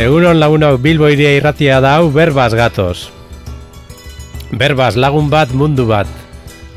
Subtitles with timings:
[0.00, 3.10] Egunon lagunok Bilbo iria irratia da hau berbaz gatoz.
[4.56, 6.08] Berbaz lagun bat mundu bat.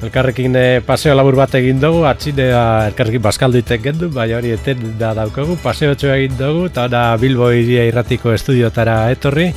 [0.03, 5.13] Elkarrekin eh, paseo labur bat egin dugu, atxinea elkarrekin baskalduitek gendu, bai hori eten da
[5.15, 9.53] daukagu, paseo egin dugu, eta ona Bilbo iria irratiko estudiotara etorri,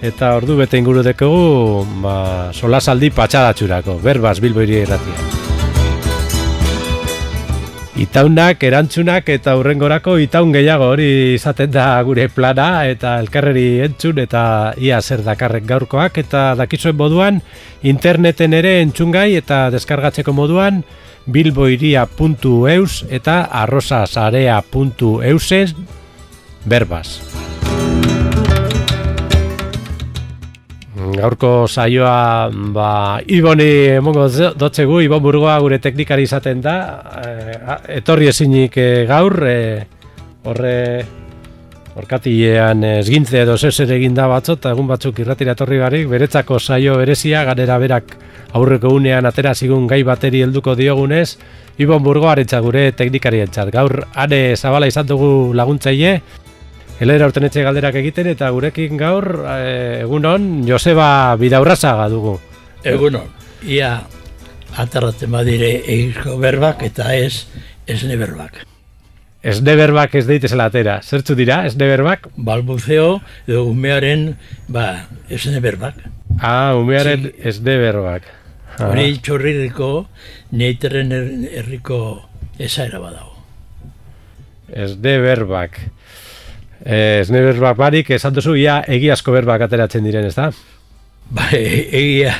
[0.00, 2.14] eta ordu bete inguru dekogu, ba,
[2.54, 5.51] solasaldi patxadatxurako, berbaz Bilbo iria irratia.
[8.02, 14.74] Itaunak, erantzunak eta urrengorako itaun gehiago hori izaten da gure plana eta elkarreri entzun eta
[14.74, 17.38] ia zer dakarrek gaurkoak eta dakizuen moduan
[17.86, 20.82] interneten ere entzungai eta deskargatzeko moduan
[21.30, 25.86] bilboiria.eus eta arrosasarea.eusen
[26.66, 27.22] berbaz.
[30.92, 34.26] Gaurko saioa ba, Iboni emongo
[34.60, 36.76] dotzegu, Ibon Burgoa gure teknikari izaten da.
[37.16, 37.56] E,
[37.96, 39.56] etorri ezinik e, gaur e,
[40.44, 40.76] horre
[41.96, 46.98] Orkatiean esgintze edo zeser egin da batzot, eta egun batzuk irratira etorri barik, beretzako saio
[47.00, 48.14] berezia, ganera berak
[48.56, 51.36] aurreko unean atera zigun gai bateri helduko diogunez,
[51.80, 53.72] Ibon Burgoaretza gure teknikari entzat.
[53.72, 56.18] Gaur, are zabala izan dugu laguntzaile,
[57.02, 62.36] Elera urten etxe galderak egiten eta gurekin gaur e, egunon Joseba Bidaurrazaga dugu.
[62.86, 63.24] Egunon,
[63.66, 63.96] ia
[64.78, 67.48] atarraten badire egizko berbak eta ez
[67.90, 68.60] esne berbak.
[69.42, 71.00] Esne berbak ez deite zelatera.
[71.02, 72.28] Zertzu dira, esne berbak?
[72.36, 73.16] Balbuzeo
[73.48, 74.36] edo umearen
[74.70, 75.98] ba, esne berbak.
[76.38, 77.32] Ah, umearen sí.
[77.50, 78.28] esne berbak.
[78.78, 79.18] Hori ah.
[79.26, 79.90] txorririko,
[80.54, 81.10] neiteren
[81.50, 81.98] herriko
[82.62, 83.34] esaera badago.
[84.70, 85.82] Esne berbak.
[86.82, 90.50] Ez ne berbak barik, esan duzu, ia egiazko berbak ateratzen diren, ez da?
[91.32, 92.34] Ba, e, egia,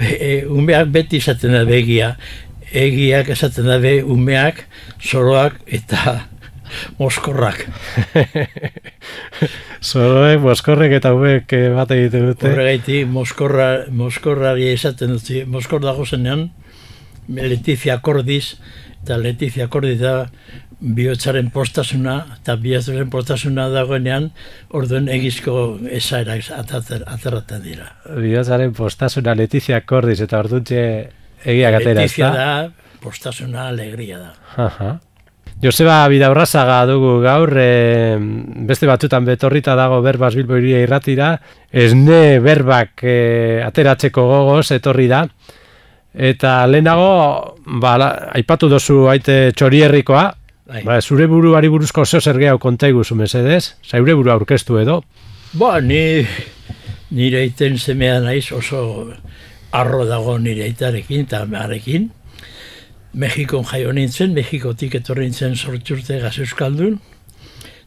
[0.00, 2.14] e, umeak beti esaten da begia,
[2.72, 4.64] egiak esaten da be umeak,
[5.04, 6.16] zoroak eta
[7.00, 7.66] moskorrak.
[9.84, 12.48] Zoroek, moskorrek eta umeak bat egiten dute.
[12.50, 16.48] Horregaiti, moskorra, moskorrari esaten dut, moskor dago zenean,
[17.28, 18.56] Letizia Cordiz,
[19.04, 20.16] eta Letizia Cordiz da
[20.84, 24.28] bihotzaren postasuna eta bihotzaren postasuna dagoenean
[24.76, 27.88] orduen egizko esaera aterraten dira.
[28.04, 30.84] Bihotzaren postasuna Letizia Kordiz eta orduntxe
[31.44, 32.52] egia gatera, Letizia da,
[33.00, 34.30] postasuna alegria da.
[34.66, 34.92] Aha.
[35.62, 38.16] Joseba Bidaurrazaga dugu gaur, e,
[38.68, 41.38] beste batzutan betorrita dago berbaz bilbo irratira,
[41.72, 45.24] esne berbak e, ateratzeko gogoz etorri da,
[46.14, 47.94] eta lehenago, ba,
[48.34, 50.32] aipatu dozu aite txorierrikoa.
[50.64, 53.74] Ba, zure buruari buruzko zeo zer gehiago konta iguzu, mesedez?
[53.84, 55.02] Zaure buru aurkeztu edo?
[55.60, 56.24] Ba, ni,
[57.12, 59.12] nire iten zemea naiz oso
[59.76, 62.08] arro dago nire itarekin eta meharekin.
[63.12, 66.96] Mexikon jaio nintzen, Mexikotik etorri nintzen sortxurte gaz euskaldun.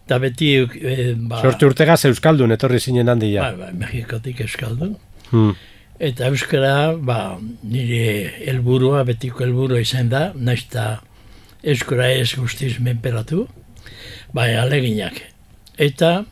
[0.05, 0.53] Eta beti...
[0.61, 3.49] E, ba, sortxurte gaz euskaldun etorri zinen handia.
[3.49, 4.93] Ba, ba, Mexikotik euskaldun.
[5.31, 5.57] Hmm.
[5.97, 10.67] Eta euskara, ba, nire helburua, betiko helburua izan da, naiz
[11.63, 13.47] eskura ez guztiz menperatu,
[14.33, 15.21] bai aleginak.
[15.77, 16.25] Eta,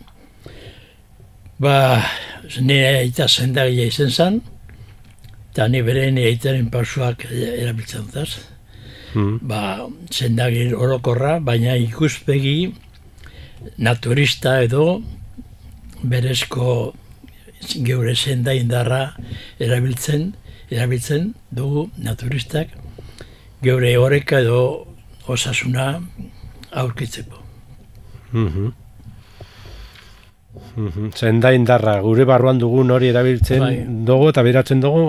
[1.60, 1.76] ba,
[2.60, 4.42] nire aita zendagia izen zen,
[5.52, 8.38] eta ni bere nire aitaren pausuak erabiltzen dut.
[9.14, 9.38] Hmm.
[9.48, 12.74] Ba, zendagir orokorra, baina ikuspegi
[13.78, 15.02] naturista edo
[16.04, 16.94] berezko
[17.88, 19.16] geure zenda indarra
[19.60, 20.34] erabiltzen,
[20.70, 22.74] erabiltzen dugu naturistak
[23.64, 24.60] geure horreka edo
[25.28, 26.02] osasuna
[26.72, 27.44] aurkitzeko.
[28.34, 28.72] Mm
[31.16, 33.76] Zenda indarra, gure barruan dugun hori erabiltzen bai.
[34.08, 35.04] dugu eta beratzen dugu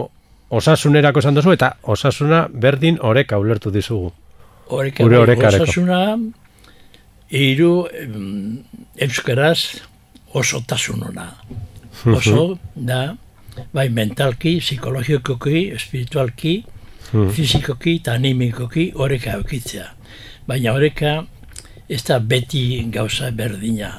[0.59, 4.13] osasunerako esan duzu eta osasuna berdin oreka ulertu dizugu.
[4.69, 5.65] Oreka, gure orekareko.
[5.65, 6.19] Osasuna
[7.31, 7.87] iru
[8.97, 9.83] euskaraz
[10.35, 11.29] osotasunona.
[12.07, 13.17] Oso da,
[13.73, 16.59] bai mentalki, psikologikoki, espiritualki,
[17.11, 19.91] fizikoki eta animikoki oreka eukitzea
[20.47, 21.25] baina horreka
[21.89, 23.93] ez da beti gauza berdina.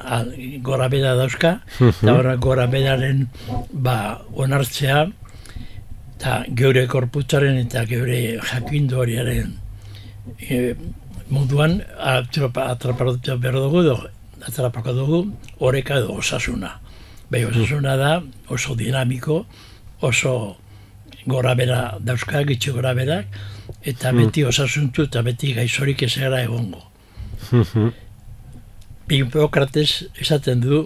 [0.62, 3.26] Gora beda dauzka, eta horra gora bedaren
[3.72, 5.06] ba, onartzea,
[6.18, 8.20] eta geure korputzaren eta geure
[8.50, 9.54] jakindu horiaren
[10.42, 10.74] e,
[11.30, 13.96] munduan atrapatu behar dugu, do,
[14.44, 15.22] atrapako dugu,
[15.60, 16.74] horreka edo osasuna.
[17.30, 18.12] Bai, osasuna da
[18.48, 19.44] oso dinamiko,
[20.00, 20.56] oso
[21.26, 23.26] gora bera dauzka, gitxe gora berak,
[23.82, 24.18] eta hmm.
[24.18, 26.82] beti osasuntu eta beti gaizorik ez gara egongo.
[29.08, 30.82] Hippokrates esaten du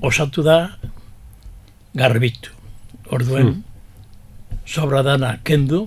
[0.00, 0.58] osatu da
[1.94, 2.54] garbitu.
[3.10, 3.62] Orduen hmm.
[4.66, 5.86] sobra dana kendu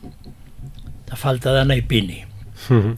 [1.06, 2.26] eta falta dana ipini.
[2.68, 2.98] Hmm.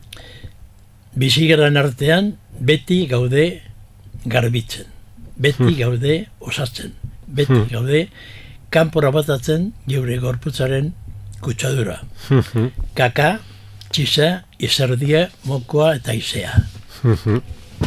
[1.16, 3.45] Bizigeran artean beti gaude
[4.25, 4.95] garbitzen.
[5.36, 5.80] beti hmm.
[5.80, 6.94] gaude osatzen.
[7.28, 7.69] Beti hmm.
[7.71, 8.07] gaude
[8.75, 10.92] kanpora batatzen geure gorputzaren
[11.44, 12.01] kutsadura.
[13.00, 13.30] Kaka,
[13.94, 14.30] txisa,
[14.60, 16.57] izerdia, mokoa eta izea.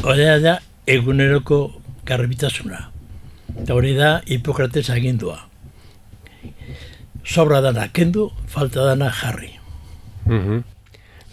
[0.02, 0.54] Hora da
[0.88, 1.60] eguneroko
[2.08, 2.86] garbitasuna.
[3.58, 5.42] Eta hori da Hipokrates agindua.
[7.28, 9.52] Sobra dana kendu, falta dana jarri.
[10.24, 10.64] Mm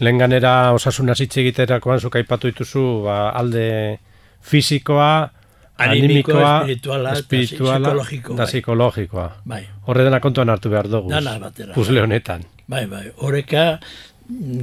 [0.03, 3.99] Lehen ganera osasuna zitze egiterakoan zuka ipatu dituzu ba, alde
[4.43, 5.29] fisikoa,
[5.77, 7.93] animikoa, espirituala, espirituala
[8.37, 9.29] da psikologikoa.
[9.45, 9.63] Bai.
[9.87, 11.11] Horre dena kontuan hartu behar dugu.
[11.11, 11.73] Dana batera.
[11.75, 12.45] Puzle honetan.
[12.67, 13.09] Bai, bai.
[13.17, 13.65] Horeka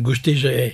[0.03, 0.73] guztiz eh,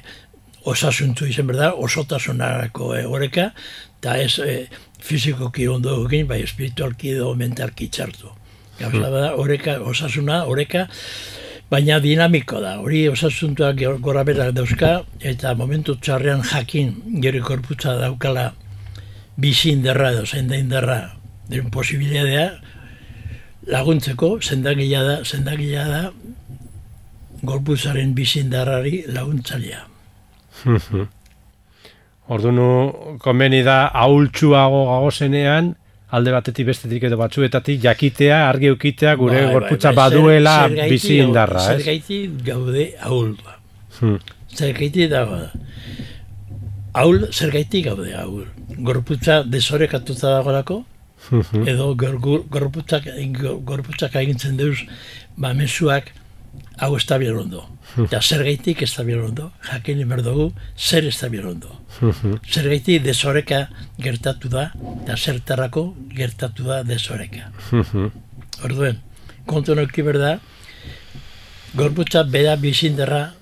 [0.68, 3.50] osasuntu izan berda, osotasunarako eh, horeka,
[3.98, 4.68] eta ez eh,
[5.02, 8.30] fizikoki ondo egin, bai espiritualki edo mentalki txartu.
[8.78, 9.18] Gauza hmm.
[9.18, 10.86] da, horeka, osasuna, horeka,
[11.70, 18.52] baina dinamiko da, hori osasuntuak gora berak dauzka, eta momentu txarrean jakin gero korputza daukala
[19.38, 20.98] bizi inderra edo zenda inderra
[21.48, 22.50] den posibilidadea
[23.68, 26.02] laguntzeko, zendagila da, zendagila da
[27.42, 29.84] gorputzaren bizi indarrari laguntzalia.
[32.28, 32.58] Orduan,
[33.22, 35.74] komeni da, ahultsuago gagozenean,
[36.12, 40.04] alde batetik bestetik edo batzuetatik jakitea, argi eukitea gure bai, gorputza bai, bai.
[40.04, 40.56] baduela
[40.90, 41.78] bizi indarra, ez?
[41.78, 42.20] Zer gaiti
[42.50, 43.36] gaude ahul
[43.98, 44.18] Hmm.
[44.54, 45.24] Zer gaiti da
[46.94, 48.46] ahul, zer gaiti gaude ahul.
[48.78, 50.84] Gorputza desorekatuta dagoelako,
[51.30, 51.66] hmm.
[51.68, 53.08] edo gorputzak,
[53.64, 54.78] gorputzak egintzen deuz,
[55.36, 56.12] ba, mesuak
[56.78, 57.64] hau ez da ondo.
[57.98, 61.70] Eta zer gaitik ez da ondo, jakin imer dugu, zer ez da ondo.
[62.50, 63.68] zer gaitik desoreka
[63.98, 64.70] gertatu da,
[65.02, 67.50] eta zertarako gertatu da desoreka.
[68.64, 68.98] Orduen,
[69.46, 70.38] kontu noki berda,
[71.74, 73.32] gorputza bera bizinderra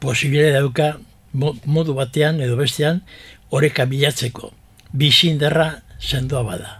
[0.00, 0.96] posibile dauka
[1.32, 3.00] modu batean edo bestean
[3.50, 4.52] oreka bilatzeko.
[4.92, 6.76] Bizinderra sendoa bada.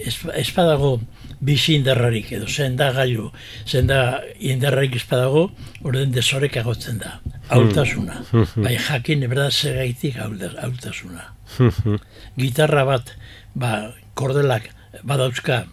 [0.00, 0.98] ez, ez badago
[1.42, 3.30] bizi indarrarik edo zenda gailu,
[3.66, 5.48] zenda indarrarik izpadago,
[5.82, 7.16] orden desorek agotzen da.
[7.52, 8.20] Hautasuna.
[8.30, 8.46] Hmm.
[8.64, 11.26] bai jakin, eberda, segaitik hautasuna.
[12.38, 13.12] Gitarra bat,
[13.58, 13.72] ba,
[14.14, 14.70] kordelak,
[15.02, 15.64] badauzka,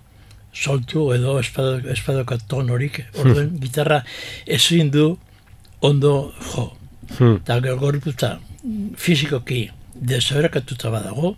[0.54, 4.02] soltu edo espadoka ton horik, orden gitarra
[4.48, 5.12] ezin du
[5.86, 6.72] ondo jo.
[7.18, 8.38] Eta gorputza
[8.98, 11.36] fizikoki desorekatuta badago,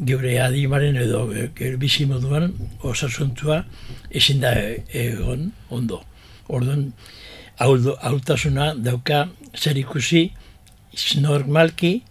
[0.00, 2.52] geure adimaren edo geure bizi moduan
[2.82, 3.64] osasuntua
[4.10, 4.52] ezin da
[4.92, 6.02] egon ondo.
[6.48, 6.92] Orduan,
[7.60, 10.30] hautasuna dauka zer ikusi
[11.20, 12.02] normalki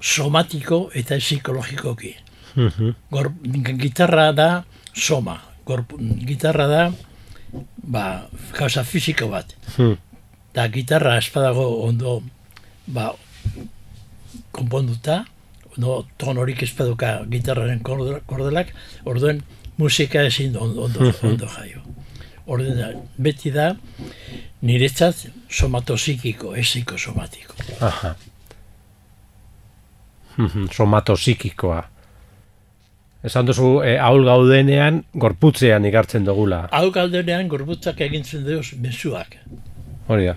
[0.00, 2.14] somatiko eta psikologikoki.
[2.56, 2.90] Mhm.
[3.10, 3.32] Gor,
[3.78, 4.64] gitarra da
[4.94, 5.84] soma, Gor,
[6.26, 6.92] gitarra da
[7.76, 8.28] ba,
[8.58, 9.54] gauza fiziko bat.
[9.76, 9.96] Hmm.
[10.58, 12.18] Da gitarra espadago ondo
[12.90, 13.12] ba,
[14.50, 15.20] konponduta,
[15.78, 17.82] no, ton horik ezpaduka gitarraren
[18.26, 18.72] kordelak,
[19.06, 19.44] orduen
[19.78, 21.84] musika ezin ondo, ondo, ondo jaio.
[22.50, 23.68] Orduen beti da,
[24.66, 25.28] niretzat
[25.60, 27.54] somatozikiko, eziko somatiko.
[27.80, 28.16] Aha.
[30.72, 31.84] somatozikikoa.
[33.28, 36.64] Esan duzu, eh, ahul gaudenean, gorputzean igartzen dugula.
[36.72, 39.38] Ahul gaudenean, gorputzak egintzen dugu mesuak.
[40.08, 40.36] Hori da.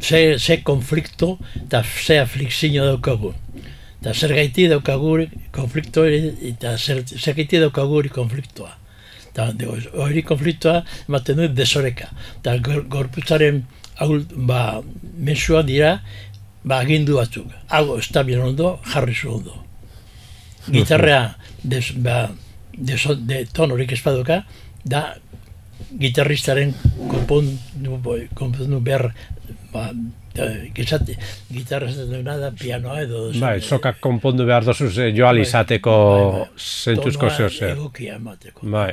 [0.00, 3.34] Ze, ze konflikto eta ze aflikzio daukagun
[4.00, 8.70] eta zer gaiti daukaguri konflikto eta zer, zer gaiti daukaguri konfliktoa.
[9.28, 9.50] Eta
[9.98, 12.08] hori konfliktoa ematen dut desoreka.
[12.40, 12.56] Eta
[12.90, 13.64] gorputzaren
[13.98, 14.80] hau, ba,
[15.18, 15.98] mesua dira,
[16.64, 17.50] ba, agindu batzuk.
[17.68, 19.64] Hau, ez da ondo, jarri zu ondo.
[20.70, 22.30] Gitarrea, des, ba,
[22.76, 24.44] des, de ton horik espaduka,
[24.84, 25.16] da
[25.98, 26.74] gitarristaren
[27.08, 27.98] konpondu,
[28.34, 29.12] konpondu behar
[29.72, 29.88] ba,
[30.74, 31.16] gizate,
[31.50, 33.26] gitarra zaten da, pianoa edo...
[33.40, 37.76] Bai, sokak konpondu behar dozuz eh, joal bai, izateko bai, bai, zentuzko zeo zer.
[37.76, 38.66] egokia emateko.
[38.74, 38.90] Bai.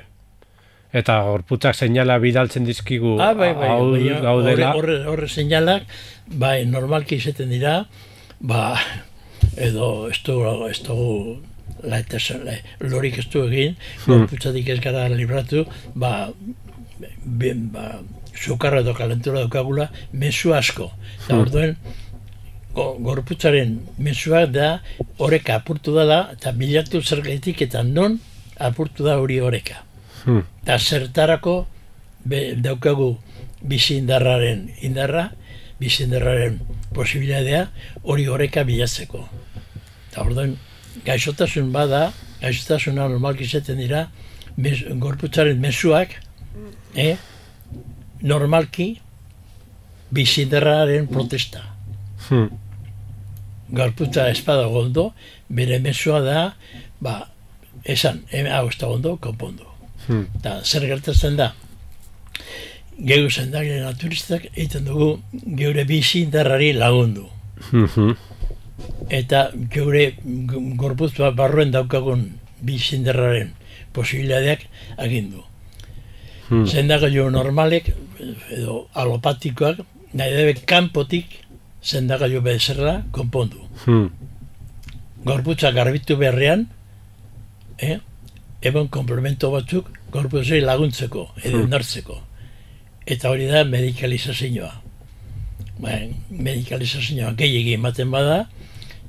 [0.96, 4.72] Eta gorputzak seinala bidaltzen dizkigu ah, bai, bai, hau bai, gaudela.
[4.80, 5.90] Horre, horre seinalak,
[6.46, 7.82] bai, normalki izaten dira,
[8.40, 8.78] ba,
[9.56, 11.40] edo ez dugu, ez dugu,
[11.86, 12.20] la eta
[12.82, 14.12] lorik ez du egin, hmm.
[14.12, 16.30] gorputzatik ez gara libratu, ba,
[17.26, 18.00] ben, ba,
[18.36, 20.92] sukarra edo kalentura daukagula, mesu asko.
[21.24, 21.42] Eta hmm.
[21.42, 21.78] orduen,
[22.76, 24.80] gorputzaren mesua da
[25.18, 28.20] oreka apurtu dela, eta bilatu zer gaitik eta non
[28.60, 29.82] apurtu da hori oreka.
[30.26, 30.44] Hmm.
[30.64, 31.66] Eta zertarako
[32.26, 33.16] be, daukagu
[33.62, 35.30] bizi indarraren indarra,
[35.80, 36.60] bizi indarraren
[36.94, 37.68] posibilidadea
[38.04, 39.24] hori oreka bilatzeko.
[40.10, 40.58] Eta orduen,
[41.06, 42.10] gaixotasun bada,
[42.42, 44.08] gaixotasuna normalki izaten dira,
[44.58, 46.20] mes, gorputzaren mesuak,
[46.96, 47.16] eh,
[48.22, 48.96] normalki
[50.16, 51.64] biziderraren protesta.
[52.30, 52.50] Hmm.
[53.76, 55.12] Garputza espada goldo,
[55.50, 56.42] bere mesua da,
[57.02, 57.16] ba,
[57.84, 59.68] esan, hau ez da ondo, konpondo.
[60.08, 60.28] Hmm.
[60.42, 61.54] Da, zer gertatzen da,
[62.98, 65.10] gehu zendagile naturistak egiten dugu
[65.60, 67.28] geure bizi indarrari lagundu.
[67.72, 68.16] Hmm.
[69.10, 70.14] Eta geure
[70.80, 72.30] gorpuz barruen daukagun
[72.62, 73.52] bizi indarraren
[73.94, 74.68] posibiladeak
[74.98, 75.44] agindu.
[76.50, 76.66] Hmm.
[76.66, 77.90] Zendagailu normalek,
[78.54, 79.82] edo alopatikoak,
[80.14, 81.40] nahi debe kanpotik
[81.84, 83.66] zendagailu bezerra konpondu.
[83.86, 84.10] Hmm.
[85.26, 86.68] Gorputza garbitu berrean,
[87.80, 87.98] eh?
[88.66, 91.70] ebon komplemento batzuk gorputzei laguntzeko, edo hmm.
[91.70, 92.20] nartzeko.
[93.06, 94.72] Eta hori da medikalizazioa.
[95.82, 95.98] Ba,
[96.30, 98.46] medikalizazioa gehiagi ematen bada,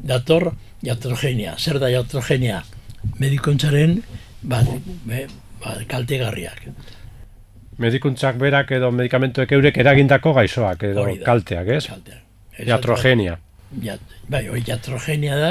[0.04, 0.50] dator
[0.84, 1.56] jatrogenia.
[1.58, 2.62] Zer da jatrogenia?
[3.20, 4.00] Medikontzaren
[4.42, 4.68] bat,
[5.06, 6.66] ba, kaltegarriak.
[7.82, 11.84] Medikuntzak berak edo medikamentuek eurek eragindako gaixoak edo kalteak, ez?
[11.90, 12.22] Kalteak.
[12.66, 13.36] Jatrogenia.
[13.82, 13.98] Ja,
[14.32, 15.50] bai, hori jatrogenia da,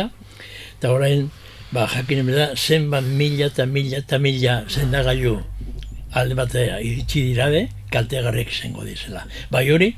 [0.78, 1.28] eta orain,
[1.76, 5.36] ba, jakin da, zenba mila eta mila eta mila zendagailu
[6.16, 9.26] alde batea iritsi dirabe, kaltegarrek zengo dizela.
[9.52, 9.92] Bai hori,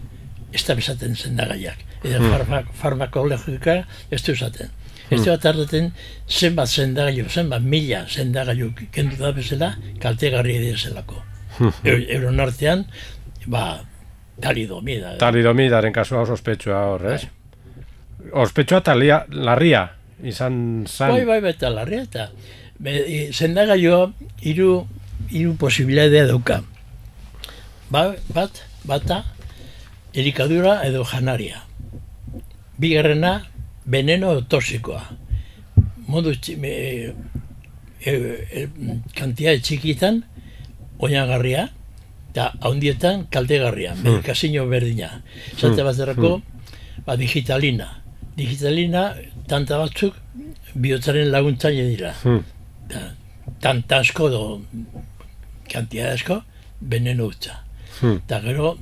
[0.52, 1.86] ez da bezaten zendagaiak.
[2.04, 2.74] Eta hmm.
[2.82, 3.80] farmakologika
[4.12, 4.74] ez du esaten.
[5.08, 5.94] Ez du bat ardaten
[6.28, 11.22] zenbat zendagailu, zenbat mila zendagailu kendu da bezala, kaltegarri edelako.
[11.22, 11.37] Hmm.
[11.84, 12.86] Euron artean,
[13.46, 13.84] ba,
[14.42, 15.16] Talidomida.
[15.16, 15.18] Eh?
[15.18, 17.24] Talidomidaren kasua oso ospetsua hor, ez?
[17.26, 18.32] Bai.
[18.44, 19.84] Ospetsua eta larria,
[20.24, 21.14] izan zan.
[21.16, 22.30] Bai, bai, eta larria, eta
[23.32, 24.12] zendaga jo,
[24.42, 24.86] iru,
[25.32, 26.62] iru posibilidadea dauka.
[27.90, 29.24] Ba, bat, bata,
[30.14, 31.64] erikadura edo janaria.
[32.78, 33.48] Bigarrena,
[33.86, 35.04] veneno toxikoa.
[36.08, 37.14] Modu, e,
[38.06, 38.68] e, e,
[39.16, 40.24] kantia txikitan,
[41.00, 41.68] oinagarria,
[42.32, 44.04] eta haundietan kaltegarria, hmm.
[44.04, 45.22] medikazio berdina.
[45.56, 45.88] Zate hmm.
[45.88, 47.06] bat errako, hmm.
[47.06, 47.90] ba, digitalina.
[48.38, 49.08] Digitalina,
[49.50, 50.18] tanta batzuk,
[50.76, 52.14] bihotzaren laguntzaile dira.
[52.22, 52.44] Hmm.
[52.92, 53.08] Da,
[53.64, 54.44] tanta asko do,
[55.72, 56.42] kantia asko,
[56.82, 57.64] benen utza.
[58.00, 58.20] Hmm.
[58.22, 58.76] Eta gero,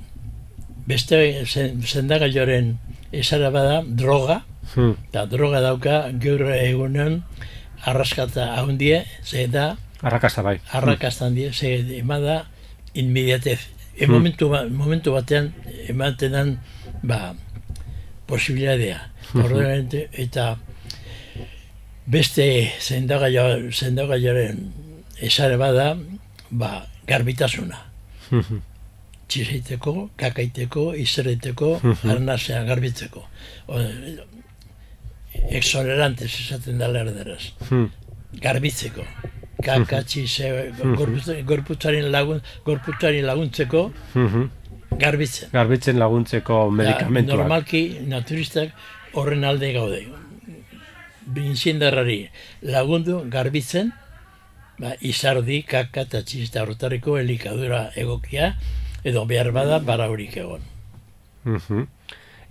[0.89, 2.75] beste zendagailoren
[3.15, 4.41] esara bada, droga,
[4.75, 7.21] eta droga dauka, gaur egunen,
[7.85, 10.59] arraskata haundie, ze da, Arrakasta bai.
[10.71, 12.45] Arrakasta handie, ze emada,
[12.93, 13.59] inmediatez.
[13.97, 15.53] E momentu, ba, momentu batean
[15.89, 16.59] ematen den
[17.01, 17.33] ba,
[18.27, 18.99] posibilidadea.
[19.31, 19.89] Hmm.
[20.13, 20.59] eta
[22.05, 22.45] beste
[22.79, 24.59] zendagaiaren
[25.17, 25.95] esare bada
[26.51, 27.79] ba, garbitasuna.
[28.29, 28.61] Hmm.
[29.27, 32.11] Txizaiteko, kakaiteko, izerreteko, hmm.
[32.13, 33.25] arnazea garbitzeko.
[33.67, 33.81] O,
[35.49, 37.55] exonerantes esaten da lerderaz.
[38.43, 39.07] Garbitzeko
[39.63, 40.71] kakatzi ze
[41.45, 43.91] gorputzaren lagun gorputzaren laguntzeko
[44.99, 45.49] garbitzen.
[45.53, 47.37] Garbitzen laguntzeko medikamentuak.
[47.37, 48.71] normalki naturistak
[49.13, 50.01] horren alde gaude.
[51.25, 52.29] Binzindarrari
[52.61, 53.91] lagundu garbitzen
[54.79, 56.65] ba, izardi, kaka eta txista
[57.19, 58.55] elikadura egokia
[59.03, 60.61] edo behar bada bara horik egon.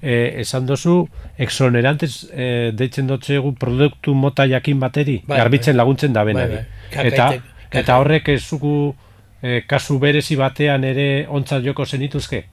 [0.05, 1.09] Eh, esan dozu,
[1.39, 5.79] exonerantes eh, deitzen egu produktu mota jakin bateri, bai, garbitzen bai.
[5.79, 6.55] laguntzen da benari.
[6.55, 7.29] Bai, eta,
[7.71, 8.95] eta horrek zugu
[9.43, 12.45] eh, kasu berezi batean ere ontzat joko zenituzke?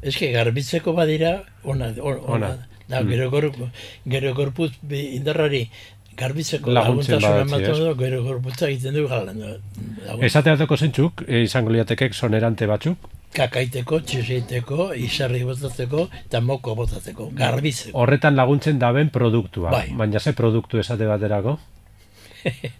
[0.00, 2.56] Que garbitzeko badira, ona, ona,
[2.90, 3.08] Da, mm.
[3.08, 3.44] gero, gor,
[4.10, 5.60] gero gorpuz indarrari
[6.18, 9.38] garbitzeko laguntasuna ematen du, gero gorputza egiten du galan.
[10.26, 13.06] Esateateko zentzuk, eh, izango liatekek sonerante batzuk?
[13.36, 17.94] Kakaiteko, txeseiteko, izarri botatzeko, eta moko botatzeko, garbitzeko.
[18.02, 19.86] Horretan laguntzen daben produktua, bai.
[19.94, 21.58] baina ze produktu esate baterako?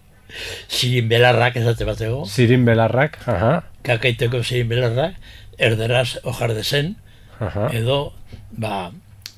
[0.68, 2.24] zirin belarrak esate bateko.
[2.26, 3.52] Zirin belarrak, aha.
[3.86, 5.16] Kakaiteko zirin belarrak,
[5.58, 6.94] erderaz ojar dezen,
[7.40, 7.68] aha.
[7.76, 8.12] edo,
[8.52, 8.90] ba,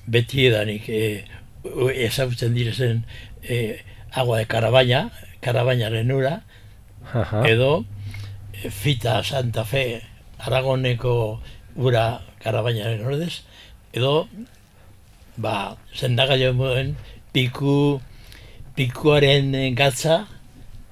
[0.07, 1.25] beti edanik e,
[2.07, 3.05] ezagutzen direzen
[3.43, 3.83] e,
[4.13, 5.05] agua de karabaina,
[5.43, 6.41] karabainaren ura,
[7.47, 7.85] edo
[8.53, 10.03] e, fita Santa Fe
[10.43, 11.41] Aragoneko
[11.77, 12.07] ura
[12.43, 13.43] karabainaren ordez,
[13.93, 14.27] edo
[15.37, 16.37] ba, zendaga
[17.33, 18.01] piku
[18.77, 20.27] pikuaren gatza,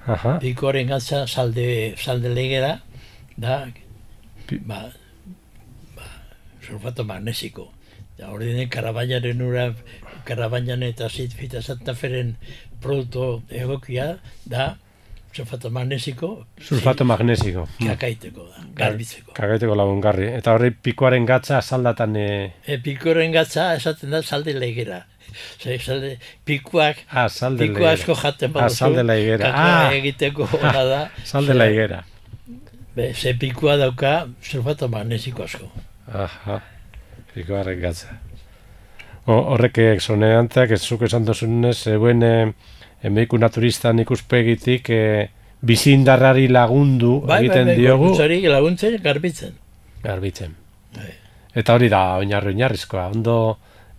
[0.07, 0.39] Aha.
[0.41, 2.79] pikuaren gatza salde, salde legera,
[3.37, 3.67] da,
[4.65, 4.81] ba,
[5.95, 6.07] ba,
[6.65, 7.69] sulfato magnesiko.
[8.17, 9.71] Da hori den karabainaren ura,
[10.25, 12.35] karabainan eta zit fita Santa Feren
[12.81, 14.15] produktu egokia
[14.45, 14.75] da
[15.33, 16.31] sulfato magnesiko.
[16.59, 17.67] Sulfato magnesiko.
[17.79, 19.33] Kakaiteko da, garbitzeko.
[19.37, 20.27] Kakaiteko lagungarri.
[20.37, 22.17] Eta horri pikoaren gatza saldatan...
[22.17, 22.27] E...
[22.65, 25.05] e pikoaren gatza esaten da salde legera.
[25.59, 28.65] Zer, salde, pikuak, ah, salde piku asko jaten baduzu.
[28.65, 29.51] Ah, salde legera.
[29.51, 29.93] Ah.
[29.95, 31.01] egiteko hona da.
[31.23, 32.03] salde legera.
[32.95, 35.69] Be, ze pikua dauka sulfato magnesiko asko.
[36.11, 36.59] Aha.
[37.33, 38.17] Piko harrek gatza.
[39.31, 42.33] Horrek exoneranteak ez zuk esan dozunez, eguen e,
[43.07, 45.03] emeiku naturistan ikuspegitik e,
[45.61, 48.13] bizindarrari lagundu bai, bai egiten bai, bai, diogu.
[48.17, 49.53] Bai, laguntzen, garbitzen.
[50.03, 50.55] Garbitzen.
[50.97, 51.11] Bai.
[51.61, 53.37] Eta hori da, oinarri oinarrizkoa, ondo...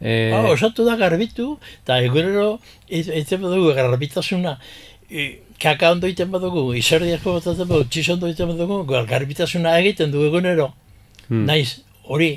[0.02, 0.30] Eh...
[0.32, 2.58] Ba, osatu da garbitu, eta egunero,
[2.90, 4.56] egiten badugu garbitasuna,
[5.06, 5.26] e,
[5.62, 10.72] kaka ondo egiten badugu, izerdiako botatzen badugu, txiz ondo egiten badugu, garbitasuna egiten du egunero.
[11.28, 11.46] Hmm.
[11.46, 12.32] Naiz, hori,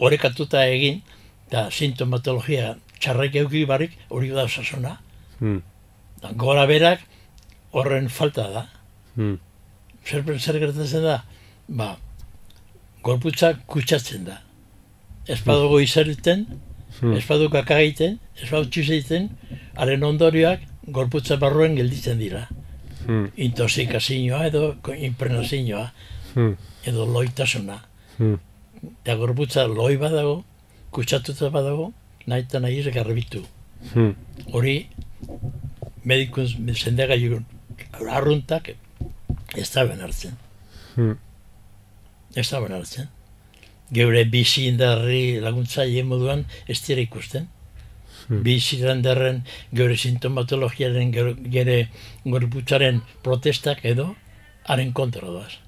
[0.00, 1.02] horrekatuta egin,
[1.48, 4.96] eta sintomatologia txarrak euki barik, hori da osasuna.
[5.42, 5.60] Hmm.
[6.40, 7.04] Gora berak,
[7.76, 8.68] horren falta da.
[9.18, 9.36] Hmm.
[10.08, 11.20] Zer, zer gertatzen da?
[11.68, 11.94] Ba,
[13.04, 14.40] gorputza kutsatzen da.
[15.28, 16.70] Ez badugu hmm.
[17.00, 17.16] Hmm.
[17.16, 19.28] ez badugu kakagiten, ez badugu
[19.76, 22.46] haren ondorioak gorputza barruen gelditzen dira.
[23.06, 23.28] Hmm.
[23.36, 25.92] Intoxikazioa edo imprenazioa,
[26.34, 26.56] hmm.
[26.88, 27.80] edo loitasuna.
[28.18, 28.38] Hmm.
[28.84, 30.44] Eta gorputza loi badago,
[30.90, 31.92] kutsatuta badago,
[32.26, 33.44] nahi eta nahi garbitu.
[33.92, 34.14] Hmm.
[34.52, 34.88] Hori,
[36.04, 37.16] medikun zendega
[38.10, 38.74] arruntak
[39.56, 40.36] ez da benartzen.
[40.94, 41.18] Hmm.
[42.34, 43.08] Ez da benartzen.
[43.92, 47.48] Geure bizi indarri laguntzaile moduan ez dira ikusten.
[48.26, 48.40] Hmm.
[48.42, 51.78] Bizi indarren geure sintomatologiaren geure
[52.24, 54.14] gorputzaren protestak edo
[54.64, 55.58] haren kontra doaz.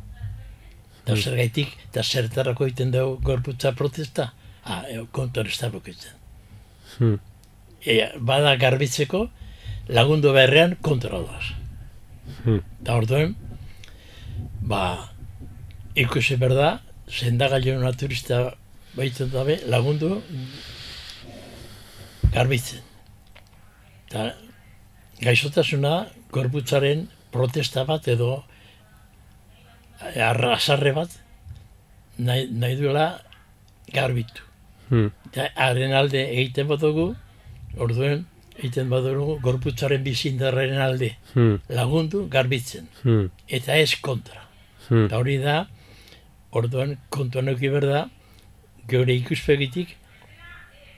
[1.03, 1.23] Eta hmm.
[1.23, 4.33] zer gaitik, eta zertarako egiten dugu gorputza protesta,
[4.65, 4.83] ah,
[5.13, 5.71] kontra ez da
[6.99, 7.19] Hmm.
[7.85, 9.29] E, bada garbitzeko
[9.89, 11.53] lagundu beharrean kontra doaz.
[12.45, 12.63] Hmm.
[12.81, 13.37] Eta orduen,
[14.63, 15.11] ba,
[15.95, 18.55] ikusi berda, zendagailu naturista
[18.97, 20.23] baitzen dabe, lagundu
[22.33, 22.83] garbitzen.
[24.09, 24.31] Eta
[25.23, 25.95] gaixotasuna
[26.33, 28.31] gorputzaren protesta bat edo
[30.01, 31.13] arrasarre bat
[32.19, 33.07] nahi, nahi duela
[33.93, 34.43] garbitu.
[34.89, 35.11] Hmm.
[35.55, 37.11] Haren alde egiten bat dugu,
[37.77, 38.25] orduen,
[38.57, 41.57] egiten badugu gorputzaren bizindarren alde hmm.
[41.77, 42.89] lagundu garbitzen.
[43.03, 43.31] Hmm.
[43.49, 44.47] Eta ez kontra.
[44.89, 45.07] Hmm.
[45.07, 45.65] Eta hori da,
[46.57, 48.07] orduan kontuan eki berda,
[48.89, 49.97] geure ikuspegitik,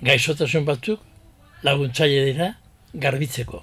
[0.05, 1.01] gaizotasun batzuk
[1.67, 2.53] laguntzaile dira
[2.95, 3.63] garbitzeko.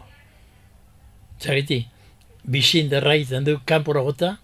[1.39, 1.79] Zagiti,
[2.43, 4.35] bizindarra egiten du kanpora gota,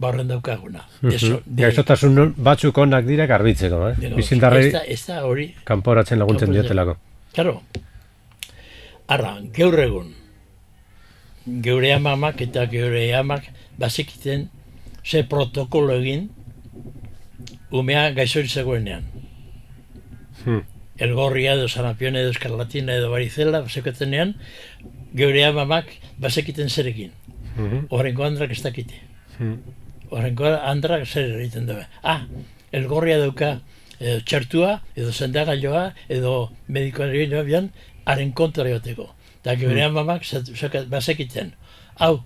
[0.00, 0.86] barren daukaguna.
[1.02, 4.14] Mm Gaizotasun batzuk onak dira garbitzeko, eh?
[4.16, 6.96] Bizindarrei kanporatzen laguntzen diotelako.
[7.34, 7.60] Claro,
[9.10, 10.10] Arra, geur egun,
[11.64, 14.44] geure amamak eta geure amak bazekiten
[15.04, 16.28] ze protokolo egin
[17.70, 19.04] umea gaizori zegoenean.
[20.44, 20.62] Hmm.
[21.00, 24.34] Elgorria edo sanapion edo eskarlatina edo barizela bazeketenean
[25.16, 27.12] geure amamak bazekiten zer egin.
[27.56, 27.86] Hmm.
[27.90, 29.00] Horrenko andrak ez dakite.
[30.10, 31.84] Horrenko andrak zer egiten dugu.
[32.02, 32.26] Ah,
[32.72, 33.60] elgorria dauka
[34.00, 36.34] edo txartua, edo zendagailoa, edo
[36.68, 37.70] medikoaren bian,
[38.04, 39.10] haren kontra joteko.
[39.40, 39.96] Eta geberean mm.
[39.96, 41.54] mamak bazekiten.
[42.00, 42.22] Hau,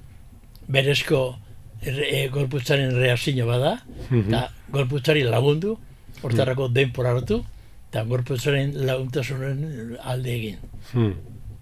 [0.68, 1.36] berezko
[1.84, 3.78] e, gorputzaren reazio bada,
[4.10, 4.28] mhm.
[4.28, 5.76] eta gorputzari lagundu,
[6.22, 6.74] hortarako mm.
[6.74, 7.44] denpora hartu,
[7.90, 10.58] eta gorputzaren laguntasunen alde egin.
[10.92, 11.12] Mm.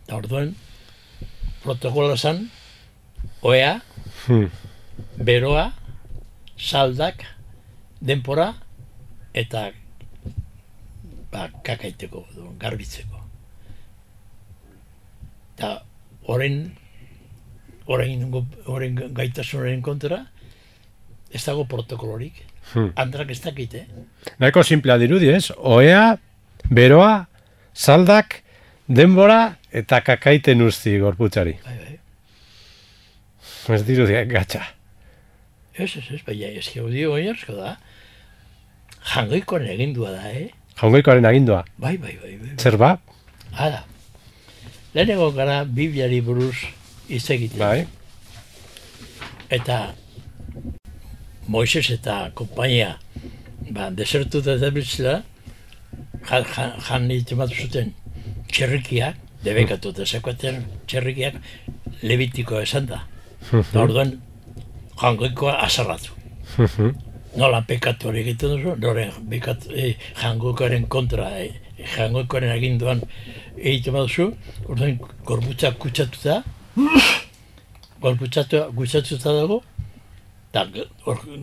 [0.04, 0.54] Eta orduan,
[1.64, 2.46] protokola zan,
[3.42, 3.80] oea,
[4.28, 4.46] mm.
[5.26, 5.70] beroa,
[6.56, 7.26] saldak,
[8.00, 8.52] denpora,
[9.34, 9.70] eta
[11.32, 12.26] ba, kakaiteko,
[12.60, 13.22] garbitzeko
[15.62, 15.84] eta
[16.26, 16.72] horren
[17.86, 20.26] horren gaitasunaren kontra
[21.32, 22.42] ez dago protokolorik
[22.72, 22.92] hmm.
[22.96, 23.86] andrak ez dakit, eh?
[24.38, 25.50] Nahiko simplea dirudi, ez?
[25.56, 26.16] Oea,
[26.70, 27.26] beroa,
[27.74, 28.42] saldak,
[28.88, 31.56] denbora eta kakaiten usti gorputzari.
[31.64, 31.98] Bai, bai.
[33.76, 34.64] Ez dirudi, gatsa.
[35.72, 37.76] Ez, ez, ez, bai, ez, ez, da.
[39.12, 40.50] Jangoikoaren egindua da, eh?
[40.78, 41.64] Jangoikoaren agindua?
[41.76, 42.36] Bai, bai, bai.
[42.38, 42.54] bai.
[42.58, 42.96] Zer ba?
[43.52, 43.82] Hala,
[44.94, 46.56] Lehenengo gara Bibliari buruz
[47.12, 47.60] hitz egiten.
[47.60, 47.86] Bai.
[49.52, 49.80] Eta
[51.52, 52.94] Moises eta kompainia
[53.74, 55.18] ba, desertu da debiltzela
[56.28, 57.92] jan, jan, jan bat zuten
[58.52, 61.38] txerrikiak, debekatu eta sekuaten txerrikiak
[62.02, 63.02] lebitiko esan da.
[63.50, 64.14] Eta orduan
[65.00, 66.14] jangoikoa azarratu.
[67.40, 71.54] Nola pekatu hori egiten duzu, nore eh, jangoikoaren kontra, eh,
[71.96, 73.00] jangoikoaren aginduan
[73.56, 74.28] egiten baduzu,
[74.68, 76.42] orduan gorbutza kutsatuta,
[78.02, 78.44] gorbutza
[78.76, 79.62] kutsatuta dago,
[80.50, 80.66] eta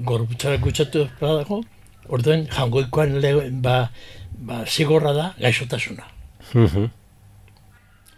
[0.06, 1.64] gorbutza kutsatuta dago,
[2.10, 3.90] orduan jangoikoan lehen ba,
[4.34, 6.08] ba, zigorra da gaixotasuna.
[6.54, 6.90] Mhm.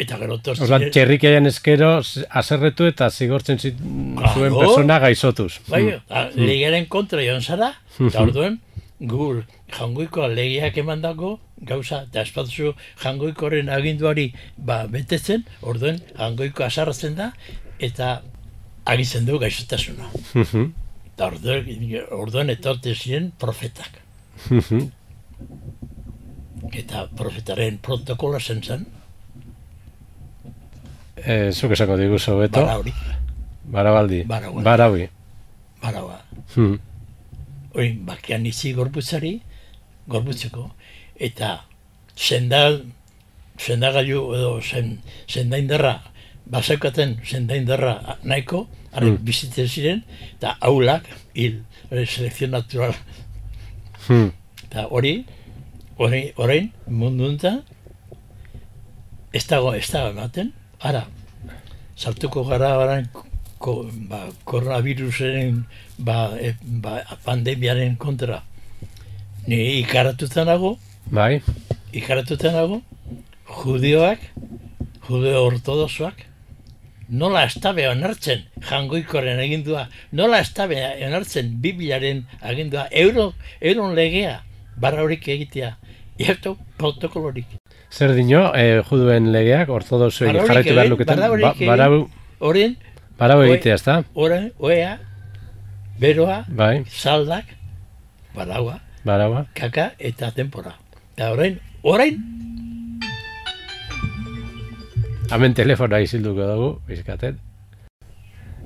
[0.02, 0.66] Eta gero tortzen...
[0.66, 1.92] Orduan, txerrik egin eskero,
[2.42, 5.52] azerretu eta zigortzen zuen persona gaixotuz.
[5.68, 6.40] Bai, mm.
[6.42, 7.70] legeren kontra joan zara,
[8.00, 8.58] eta orduan,
[9.02, 17.16] gur jangoiko alegiak eman dago, gauza, eta espatzu jangoikoren aginduari ba, betetzen, orduen jangoiko asarratzen
[17.18, 17.32] da,
[17.80, 18.22] eta
[18.86, 20.10] agitzen du gaixotasuna.
[20.34, 20.72] Mhm.
[21.14, 21.68] Eta orduan,
[22.18, 24.02] orduan etorte ziren profetak.
[24.50, 24.88] Mhm.
[26.78, 28.86] Eta profetaren protokola zen zen,
[31.24, 32.62] Eh, zuk esango diguzu, beto?
[32.62, 32.94] bara hori,
[33.66, 34.24] Barabaldi.
[34.24, 34.64] Barabaldi.
[34.64, 35.10] Baraui.
[35.82, 36.22] baraua.
[36.56, 36.80] Hmm.
[37.74, 39.38] Hori, bakian izi gorputzari,
[40.12, 40.72] gorputzeko.
[41.16, 41.62] Eta
[42.16, 42.80] senda,
[43.60, 46.00] sendagailu edo zen, sendainderra,
[46.52, 49.26] basaukaten sendainderra nahiko, arek Mm.
[49.26, 50.04] bizitzen ziren,
[50.36, 52.94] eta aulak, hil, hori, selekzio natural.
[54.08, 54.32] Hmm.
[54.66, 55.26] Eta hori,
[55.98, 57.62] hori, orain, mundu enten,
[59.32, 61.06] ez dago, ez dago ematen, ara,
[61.96, 63.08] saltuko gara orain,
[63.60, 65.64] ko, ba, koronavirusaren,
[66.02, 68.42] ba, e, ba, pandemiaren kontra.
[69.48, 70.78] Ni ikaratuta nago,
[71.12, 71.42] Bai.
[71.94, 72.82] ikaratuta nago,
[73.62, 74.20] judioak,
[75.08, 76.26] judeo ortodoxoak,
[77.10, 84.42] nola estabe onartzen jangoikoren agindua, nola estabe onartzen bibliaren agindua, euro, euron legea,
[84.78, 85.76] barra horik egitea,
[86.22, 87.48] Ierto protokolorik.
[87.90, 92.10] Zer dino, eh, juduen legeak, ortodoxoek Baraurik jarraitu behar baraurik ba, barau,
[92.40, 92.76] Horien,
[93.18, 93.96] barau egitea, ezta?
[94.14, 95.00] ora, oea,
[96.02, 97.46] beroa, Bai, saldak,
[98.36, 99.46] baraua, baraua.
[99.56, 100.74] kaka eta tempora.
[101.16, 102.18] Eta orain, orain,
[105.32, 107.38] Hemen telefonoa izilduko dugu, bizkaten.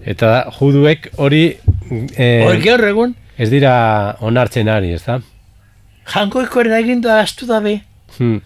[0.05, 1.43] Eta da, juduek hori
[2.17, 3.73] eh, hori gaur egun, ez dira
[4.25, 5.19] onartzen ari, ezta?
[6.05, 7.81] jangoikoren agindua astu dabe,
[8.17, 8.37] Hmm.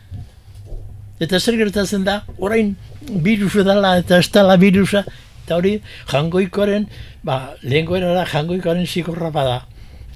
[1.20, 2.76] Eta zer gertatzen da, orain
[3.24, 5.04] virusa dela eta ez dela virusa,
[5.50, 6.86] eta hori jangoikoaren,
[7.26, 9.64] ba, lehenko erara jangoikoaren zikorra bada.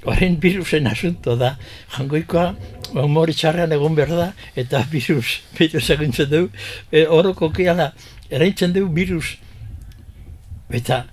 [0.06, 1.56] Orain virusen asunto da,
[1.96, 2.52] jangoikoa
[2.93, 6.43] humori txarrean egon behar da, eta virus, virus egintzen du,
[6.91, 7.93] e, oroko kiala,
[8.30, 9.38] eraintzen du virus.
[10.69, 11.06] Eta,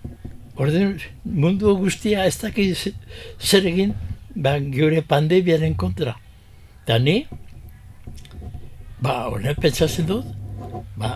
[0.61, 2.93] orden mundu guztia ez daki ze-
[3.41, 3.95] zer egin,
[4.37, 6.19] ba, geure pandemiaren kontra.
[6.85, 7.23] Eta ni,
[9.01, 10.27] Ba, honen pentsatzen dut,
[11.01, 11.15] ba,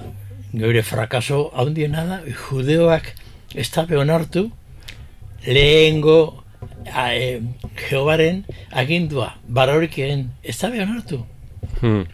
[0.55, 3.13] geure frakaso handiena da, judeoak
[3.55, 4.49] ez dabe onartu,
[5.47, 6.45] lehengo
[6.93, 7.41] a, e,
[7.89, 11.23] Jehovaren agindua, barorik egin, ez dabe onartu.
[11.81, 12.05] Hmm.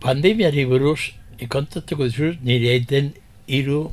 [0.00, 3.12] Pandemiari buruz, ikontatuko dizut, nire egiten
[3.50, 3.88] hiru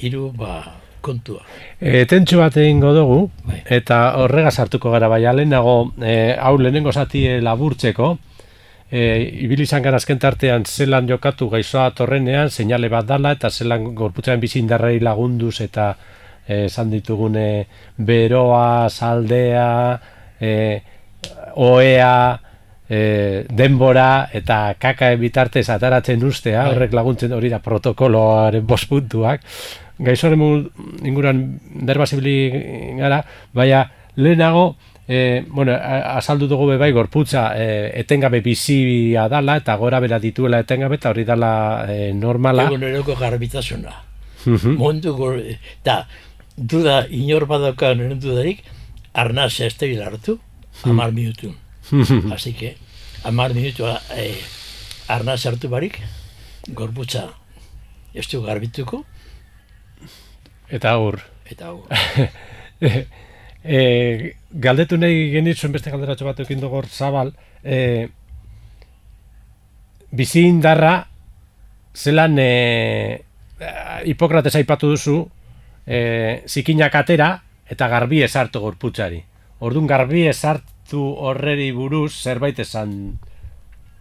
[0.00, 1.44] hiru ba, kontua.
[1.78, 3.60] E, tentsu bat egingo dugu, Bai.
[3.78, 8.14] eta horregaz hartuko gara bai, lehenago, e, hau lehenengo zati laburtzeko,
[8.90, 9.00] e,
[9.44, 14.40] ibili izan gara azken tartean zelan jokatu gaixoa torrenean, seinale bat dala, eta zelan gorputzaren
[14.40, 15.94] bizindarrei lagunduz, eta
[16.46, 17.66] e, esan ditugune
[17.98, 20.00] beroa, saldea,
[20.40, 20.52] e,
[21.56, 22.40] oea,
[22.88, 26.74] e, denbora eta kaka bitartez ataratzen ustea, Bai.
[26.74, 29.44] horrek laguntzen hori da protokoloaren bost puntuak.
[30.04, 31.44] Gaixoren mu- inguruan
[31.86, 32.50] berba zibili
[32.98, 33.22] gara,
[33.54, 33.84] baina
[34.16, 34.74] lehenago,
[35.08, 40.60] e, bueno, azaldu dugu be bai gorputza e, etengabe bizia dala eta gora bera dituela
[40.60, 42.68] etengabe eta hori dala e, normala.
[42.70, 43.94] Eguneroko garbitasuna.
[44.44, 44.76] Mhm.
[44.76, 46.06] mundu gor, eta
[46.56, 48.62] duda inor badauka nire dudarik,
[49.14, 50.38] arnazia ez tebil hartu,
[50.84, 51.54] amar minutu.
[52.32, 52.76] Así que,
[53.24, 53.86] amar minutu
[54.16, 54.40] eh,
[55.08, 56.00] arnaz hartu barik,
[56.68, 57.28] gorputza
[58.14, 59.04] ez du garbituko,
[60.68, 61.20] eta agur.
[61.50, 61.86] eta hau,
[63.64, 67.32] e, galdetu nahi genitzuen beste galderatxo bat eukin dugu hor zabal,
[67.64, 68.08] e,
[70.12, 71.06] bizi indarra
[71.94, 73.22] zelan e,
[74.04, 75.16] Hipokrates aipatu duzu
[75.86, 77.28] e, zikinak atera
[77.70, 79.22] eta garbi esartu gorputzari.
[79.64, 82.90] Ordun garbi esartu horreri buruz zerbait esan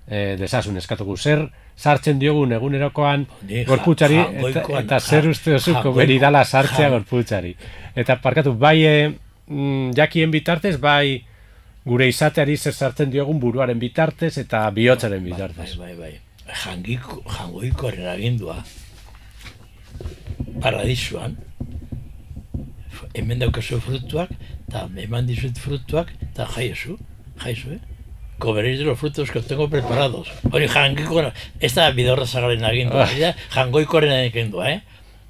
[0.08, 1.16] e, desasun eskatuko.
[1.16, 1.46] Zer
[1.78, 6.44] sartzen diogun egunerokoan Ni ja- gorputzari eta, eta zer ja- uste duzu jangoiko- komeni dala
[6.44, 7.56] sartzea gorputzari.
[7.96, 8.82] Eta parkatu, bai
[9.54, 11.24] mm, jakien bitartez, bai
[11.86, 15.76] gure izateari zer sartzen diogun buruaren bitartez eta bihotzaren bai, bitartez.
[15.78, 16.14] bai, bai.
[16.64, 18.58] Jangiko, jangoikoaren agindua,
[20.62, 21.38] paradisuan,
[23.16, 24.32] hemen daukazu frutuak,
[24.68, 26.98] eta eman dizut frutuak, eta jaiezu,
[27.44, 27.82] jaiezu, eh?
[28.44, 30.28] Comeréis de los frutos que os tengo preparados.
[30.52, 31.22] Hori jangiko,
[31.62, 33.34] ez da bidorra zagaren agindua, Ah.
[33.56, 33.68] ah.
[34.26, 34.82] agindua, eh?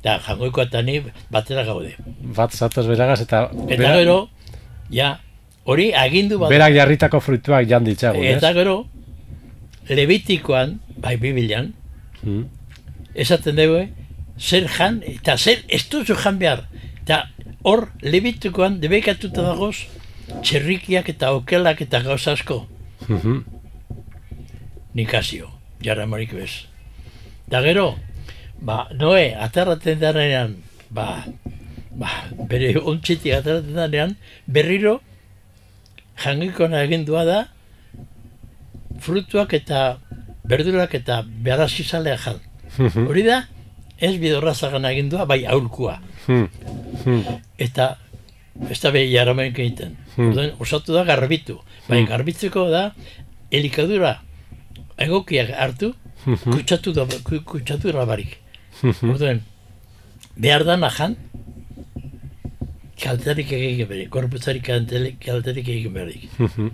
[0.03, 0.97] Eta jangoiko eta ni
[1.31, 1.93] batera gaude.
[2.35, 4.17] Bat zatoz beragaz eta, Eta bera- gero,
[4.91, 5.19] ja,
[5.63, 8.35] hori agindu bat berak jarritako fruituak jan ditzagun, ez?
[8.37, 8.85] Eta gero,
[9.89, 11.73] Levitikoan, bai Biblian,
[12.23, 12.43] Mm.
[13.15, 13.87] esaten dugu,
[14.39, 16.65] zer jan, eta zer ez duzu jan behar.
[17.03, 17.29] Eta
[17.63, 19.85] hor, Levitikoan, debekatuta dagoz,
[20.41, 22.67] txerrikiak eta okelak eta gauz asko,
[23.07, 23.43] Mhm.
[24.93, 25.49] nikazio,
[25.81, 26.65] jarra morik bez.
[27.47, 27.95] Eta gero,
[28.63, 30.55] ba, noe, aterraten denean,
[30.89, 31.25] ba,
[31.99, 32.09] ba,
[32.49, 34.15] bere ontzitik aterraten denean,
[34.47, 34.99] berriro,
[36.23, 37.39] jangiko egindua da,
[39.03, 39.97] frutuak eta
[40.47, 42.39] berdurak eta beharrazi zalea jan.
[42.77, 43.07] Mhm.
[43.09, 43.41] Hori da,
[43.99, 45.99] ez bidorra zagan egindua, bai aurkua.
[46.25, 46.47] Hmm.
[47.03, 47.23] Hmm.
[47.57, 47.97] Eta,
[48.69, 49.95] ez da behi jaramen egiten.
[50.17, 51.59] Orduan, osatu da garbitu.
[51.89, 52.07] Bai, Hmm.
[52.09, 52.93] garbitzeko da,
[53.51, 54.21] elikadura
[54.97, 55.93] egokiak hartu,
[56.25, 56.51] Mhm.
[56.51, 58.37] kutsatu da, ku- kutsatu da barik.
[58.83, 59.09] Mhm.
[59.13, 59.41] Orduan,
[60.35, 61.15] behar da nahan,
[63.03, 66.27] kalterik egin berik, gorputzarik kalterik egin berik.
[66.39, 66.67] Mhm.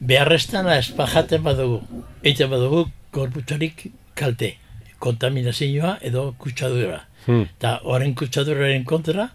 [0.00, 1.82] Beharreztana espajaten badugu,
[2.22, 4.54] egiten badugu gorputzarik kalte,
[4.98, 7.02] kontaminazioa edo kutsadura.
[7.26, 7.44] Hmm.
[7.56, 9.28] Eta horren kutsaduraren kontra,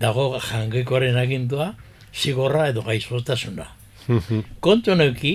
[0.00, 1.74] dago jangekoaren agindua,
[2.14, 3.68] zigorra edo gaixotasuna.
[4.08, 4.40] Mhm.
[4.64, 5.34] Kontu neuki,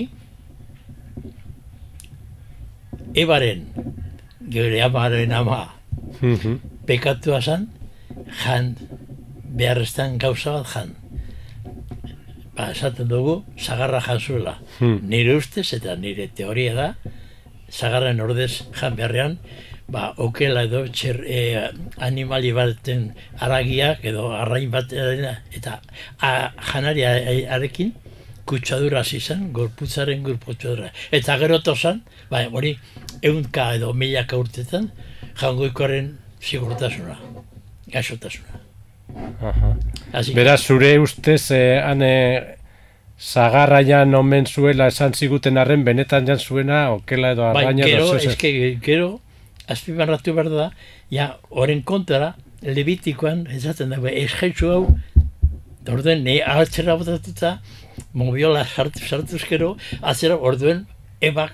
[3.14, 3.66] ebaren,
[4.50, 5.72] geure amaren ama,
[6.20, 6.58] Mhm.
[6.86, 7.68] pekatua zan,
[8.44, 8.76] jan,
[9.56, 10.94] beharreztan gauza bat jan.
[12.56, 14.54] Ba, esaten dugu, zagarra jan zuela.
[14.78, 14.98] Hmm.
[15.10, 16.86] Nire ustez eta nire teoria da,
[17.70, 19.38] zagarren ordez jan beharrean,
[19.92, 21.40] ba, okela edo txer, e,
[21.98, 23.10] animali baten
[23.44, 25.80] aragiak edo arrain bat eta
[26.20, 26.30] a,
[26.72, 27.92] janari a- arekin
[28.46, 30.92] kutsadura hasi zen, gorputzaren gorputzadura.
[31.12, 32.76] Eta gero tozan, ba, hori,
[33.28, 34.90] eunka edo milaka urtetan,
[35.40, 37.16] jangoikoaren sigurtasuna,
[37.92, 38.60] gaixotasuna.
[39.42, 39.70] Aha.
[40.12, 42.12] Que- Beraz, zure ustez, eh, ane,
[43.18, 48.06] zagarra jan omen zuela esan ziguten arren, benetan jan zuena, okela edo Bai, arraina gero,
[48.10, 48.50] edo zer- eske,
[48.84, 49.20] gero,
[49.68, 50.70] azpimarratu behar da,
[51.10, 54.82] ja, horren kontra, lebitikoan, esaten dago, ez jaitzu hau,
[55.88, 57.60] orduen, ne atzera botatuta,
[58.12, 60.84] mobiola sartu, sartuz gero, atzera, orduen,
[61.20, 61.52] ebak,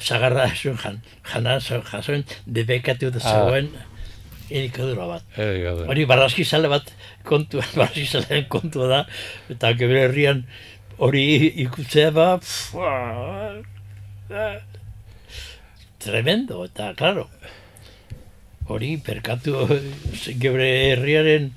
[0.00, 1.00] zagarra zuen jan,
[1.32, 3.32] jana jasoen, debekatu da Ah.
[3.32, 3.68] zegoen,
[4.50, 5.22] elikadura bat.
[5.36, 5.86] Eh, gaude.
[5.88, 6.92] Hori barrazki zale bat
[7.24, 9.00] kontu, barrazki zalean kontua da,
[9.50, 10.44] eta gero herrian
[10.98, 11.24] hori
[11.64, 13.62] ikutzea ba, pfua,
[15.98, 17.28] tremendo, eta claro,
[18.68, 19.66] hori perkatu
[20.42, 21.52] geure herriaren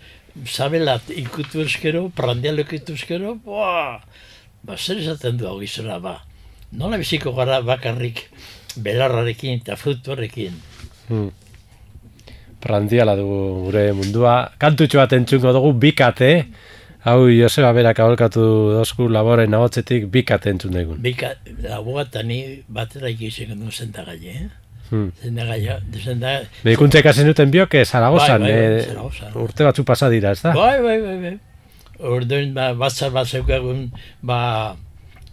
[0.45, 4.01] zabelat ikutu eskero, prandial ikutu eskero, buah,
[4.63, 6.19] ba, zer esaten du hau gizona, ba,
[6.77, 8.25] nola biziko gara bakarrik
[8.77, 10.53] belarrarekin eta frutuarekin.
[11.09, 11.29] Hmm.
[12.61, 14.35] Prandiala dugu gure mundua.
[14.59, 16.31] Kantutxo bat entzungo dugu bikate.
[17.05, 21.01] Hau Joseba berak aholkatu dozku laboren ahotzetik bikate entzun dugun.
[21.03, 24.47] Bika, laboa eta ni batera ikizien genuen zendagai, eh?
[24.89, 25.11] Hmm.
[25.21, 25.59] Zendagai,
[26.01, 26.31] zenda...
[26.65, 29.37] Medikuntza ikasen duten biok, eh, Zaragozan, Bai, bai, bai, eh, Zaragozan.
[29.43, 30.55] urte batzu pasa dira, ez da?
[30.57, 31.35] Bai, bai, bai, bai.
[32.09, 33.91] Orduan, ba, batzar bat zeukagun,
[34.25, 34.39] ba,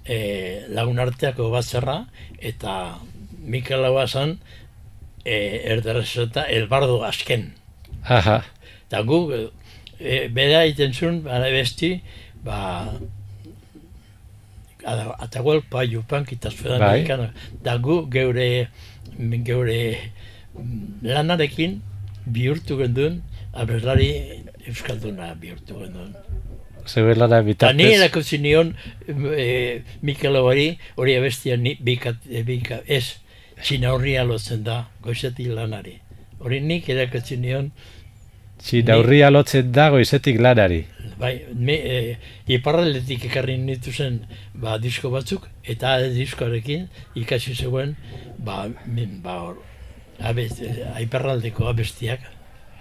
[0.07, 2.07] e, lagun arteako batzarra,
[2.39, 2.99] eta
[3.39, 4.39] Mikel Laua zan,
[5.25, 5.35] e,
[5.75, 7.53] erdaraz eta elbardo azken.
[8.05, 8.43] Aha.
[8.87, 9.21] Eta gu,
[9.99, 11.95] e, bera egiten zuen, bara besti,
[12.45, 12.59] ba,
[14.85, 17.07] ada- atagual pa jupan kitazue Bai.
[17.63, 18.69] da gu geure,
[19.19, 20.11] geure
[21.03, 21.81] lanarekin
[22.27, 23.23] bihurtu genduen,
[23.55, 26.15] abeslari euskalduna bihurtu genduen.
[26.87, 27.99] Zeuen lana Eta ni bitartez.
[27.99, 28.75] erakutsi nion
[29.07, 33.19] e, Mikel hori, hori abestia ni, bikat, e, bika, ez,
[33.63, 35.99] txina horria lotzen da, goizetik lanari.
[36.43, 37.71] Hori nik erakutsi nion,
[38.63, 40.85] Txinaurria lotzen da goizetik lanari.
[41.19, 42.17] bai, me, e,
[42.51, 44.21] iparraldetik ekarri nituzen
[44.55, 47.97] ba, disko batzuk, eta diskoarekin ikasi zegoen,
[48.39, 49.59] ba, min, ba, hor,
[50.19, 50.63] abest,
[50.95, 52.27] aiparraldeko abestiak,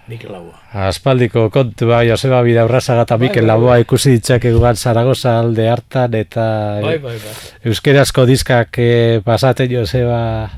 [0.08, 0.56] Mikel Laua.
[0.88, 6.46] Aspaldiko kontua Joseba Bidaurrazaga eta Bai, Mikel bai, Laboa ikusi ditzakeguan Zaragoza alde hartan eta
[6.82, 7.34] Bai, bai, bai.
[7.70, 10.50] euskerazko diskak eh, pasaten Joseba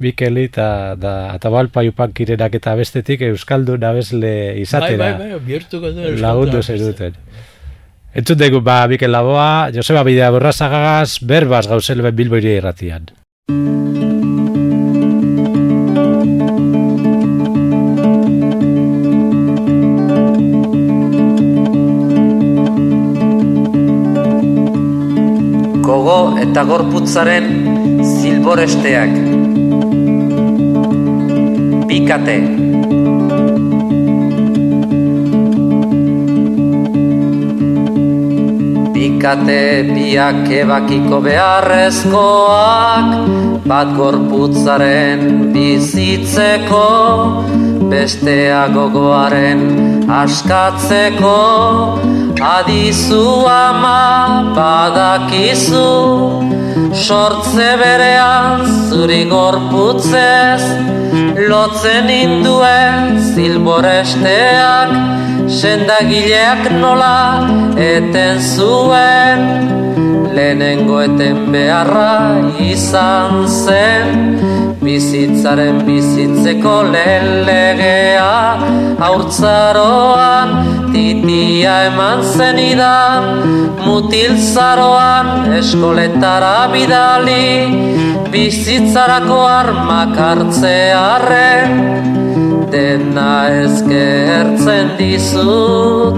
[0.00, 6.16] Mikeli eta da Atabalpa Iupankirenak eta bestetik euskaldun abesle Bai, izatera bai, bai, bihurtuko du.
[6.20, 7.14] lagundu zenuten.
[8.16, 13.10] Entzun dugu ba Mikel Laboa, Joseba Bidaurrazagagaz, berbaz gauzelben bilboiri irratian.
[26.56, 27.46] Eta gorputzaren
[28.00, 29.10] zilboresteak.
[31.90, 32.36] Bikate.
[38.96, 39.58] Bikate
[39.90, 43.12] biak ebakiko beharrezkoak,
[43.68, 46.86] bat gorputzaren bizitzeko,
[47.92, 49.60] bestea gogoaren
[50.24, 51.36] askatzeko,
[52.40, 55.88] Adizu ama badakizu
[56.92, 60.62] Sortze berean zuri gorputzez
[61.48, 64.92] Lotzen induen zilboresteak
[65.48, 67.48] Sendagileak nola
[67.80, 69.40] eten zuen
[70.36, 74.36] Lehenengo eten beharra izan zen.
[74.82, 78.34] Bizitzaren bizitzeko lehen legea
[79.00, 80.52] Haurtzaroan
[80.92, 83.24] titia eman zenidan
[83.86, 87.48] mutil zaroan eskoletara bidali
[88.36, 91.70] bizitzarako armak hartzearen
[92.72, 96.16] dena ezkertzen dizut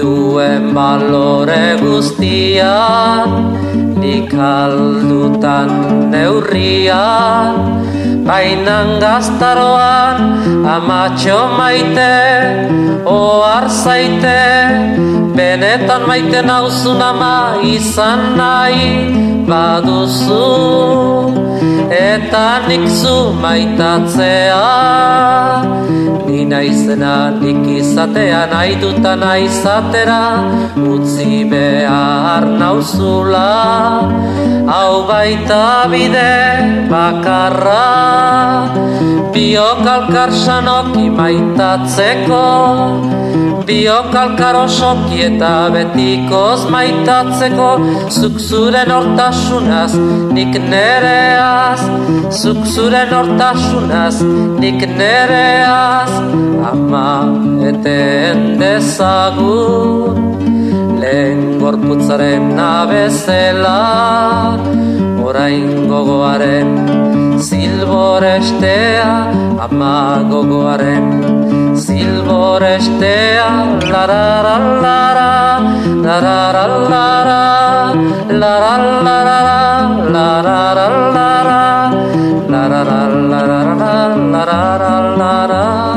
[0.00, 3.28] duen balore guztian
[4.00, 5.70] nik aldutan
[6.10, 7.54] neurrian
[8.26, 10.18] Bainan gaztaroan
[10.64, 12.16] amatxo maite
[13.06, 14.40] Oar zaite.
[15.36, 19.08] Benetan maite nauzun ama izan nahi
[19.48, 20.46] baduzu.
[21.90, 24.66] Eta nik zu maitatzea
[26.30, 30.22] Ni naizena nik izatea nahi duta nahi zatera
[30.78, 33.46] Utzi behar nauzula.
[34.70, 37.86] Hau baita bide bakarra
[39.34, 42.44] Biokalkar sanoki maitatzeko.
[43.66, 47.70] Biokalkar osoki eta betikoz maitatzeko.
[48.18, 49.98] Zuk zuren hortasunaz
[50.36, 51.82] nik nereaz.
[52.42, 54.22] Zuk zuren hortasunaz
[54.62, 56.19] nik nereaz
[56.70, 57.26] Ama
[57.68, 60.16] eten dezagun
[61.00, 63.80] Lehen gorputzaren nabezela
[65.24, 66.70] Orain gogoaren
[67.48, 69.10] zilborestea
[69.66, 69.96] Ama
[70.30, 71.06] gogoaren
[71.74, 73.48] zilborestea
[73.92, 75.32] Larara lara,
[76.06, 77.42] larara lara
[78.40, 79.50] Larara lara,
[80.14, 81.60] larara lara
[82.50, 83.60] Larara lara,
[84.32, 85.89] larara lara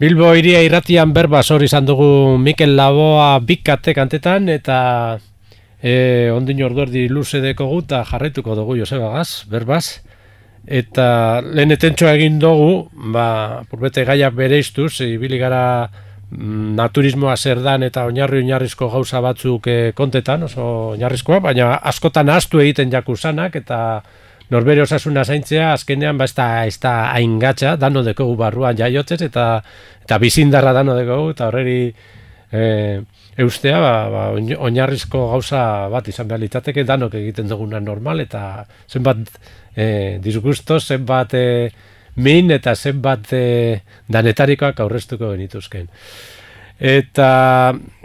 [0.00, 4.78] Bilbo iria irratian berba hori izan dugu Mikel Laboa bikate kantetan eta
[5.82, 10.00] e, ondin orduerdi luze dekogu eta jarraituko dugu Joseba Gaz, berbaz.
[10.66, 15.90] Eta lehen etentxoa egin dugu, ba, purbete gaia bere iztuz, ibili gara
[16.30, 20.64] naturismoa zer dan eta oinarri oinarrizko gauza batzuk e, kontetan, oso
[20.94, 23.80] oinarrizkoa, baina askotan astu egiten jaku zanak eta
[24.50, 29.20] norbere osasuna zaintzea azkenean ba ez da ez da hain gatza dano dekogu barruan jaiotzez
[29.22, 29.62] eta
[30.04, 31.92] eta bizindarra dano dekogu eta horreri
[32.52, 33.00] e,
[33.38, 34.24] eustea ba, ba,
[34.58, 39.22] oinarrizko gauza bat izan behar litzateke danok egiten duguna normal eta zenbat
[39.74, 41.46] e, disgusto zenbat e,
[42.16, 45.88] min eta zenbat e, danetarikoak aurreztuko genituzken.
[46.80, 47.30] Eta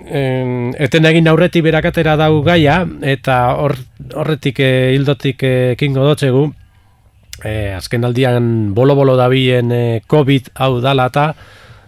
[0.04, 6.50] en, eten egin aurretik berakatera dau gaia, eta horretik e, hildotik ekingo dotzegu,
[7.44, 11.30] e, azken aldian bolo-bolo dabien e, COVID hau dala eta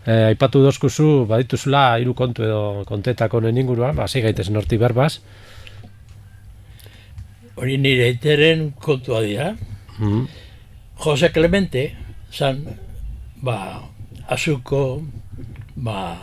[0.06, 5.18] e, aipatu dozkuzu, badituzula hiru kontu edo kontetako nuen inguruan, ba, hasi gaitezen horti berbaz.
[7.58, 9.54] Hori nire eteren kontua dira.
[10.00, 10.28] Mm
[10.98, 11.92] Jose Clemente,
[12.34, 12.64] zan,
[13.42, 13.84] ba,
[14.28, 15.02] azuko,
[15.76, 16.18] ba,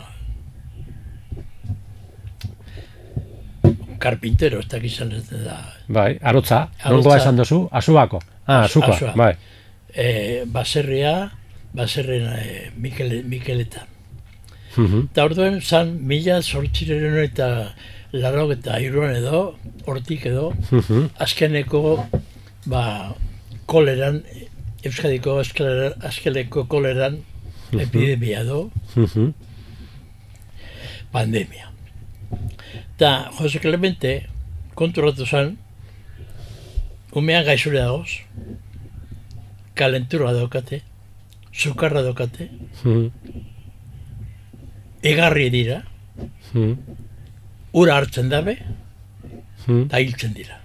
[3.99, 5.57] karpintero, ez dakit izan ez da.
[5.87, 8.21] Bai, arotza, nongoa esan duzu, azuako.
[8.45, 9.33] Ah, azuko, bai.
[9.89, 10.07] E,
[10.51, 11.15] baserria,
[11.75, 12.45] baserren e,
[12.77, 13.91] Mikel, Mikeletan.
[14.75, 17.47] Eta uh orduen, zan, mila sortziren eta
[18.15, 19.45] larrok eta iruan edo,
[19.87, 20.49] hortik edo,
[21.23, 21.83] azkeneko,
[22.71, 22.83] ba,
[23.71, 24.19] koleran,
[24.85, 27.17] Euskadiko azkeneko koleran,
[27.73, 28.69] epidemia do,
[31.11, 31.71] pandemia.
[32.95, 34.13] Eta Jose Clemente
[34.75, 35.55] konturatu zen,
[37.15, 38.19] umean gaizure dagoz,
[39.75, 40.81] kalentura daukate,
[41.51, 42.49] sukarra daukate,
[42.83, 43.05] mm.
[45.03, 45.81] egarri dira,
[46.53, 46.73] mm.
[47.73, 48.57] ura hartzen dabe,
[49.65, 49.85] mm.
[49.87, 50.59] eta hiltzen dira.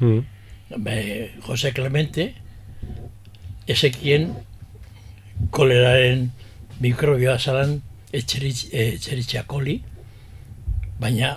[0.00, 0.31] Mm.
[0.76, 2.32] Be, Jose Clemente,
[3.68, 4.30] ezekien
[5.50, 6.30] koleraren
[6.80, 7.80] mikrobioa zalan
[8.12, 9.78] etxeritxeakoli,
[11.00, 11.36] baina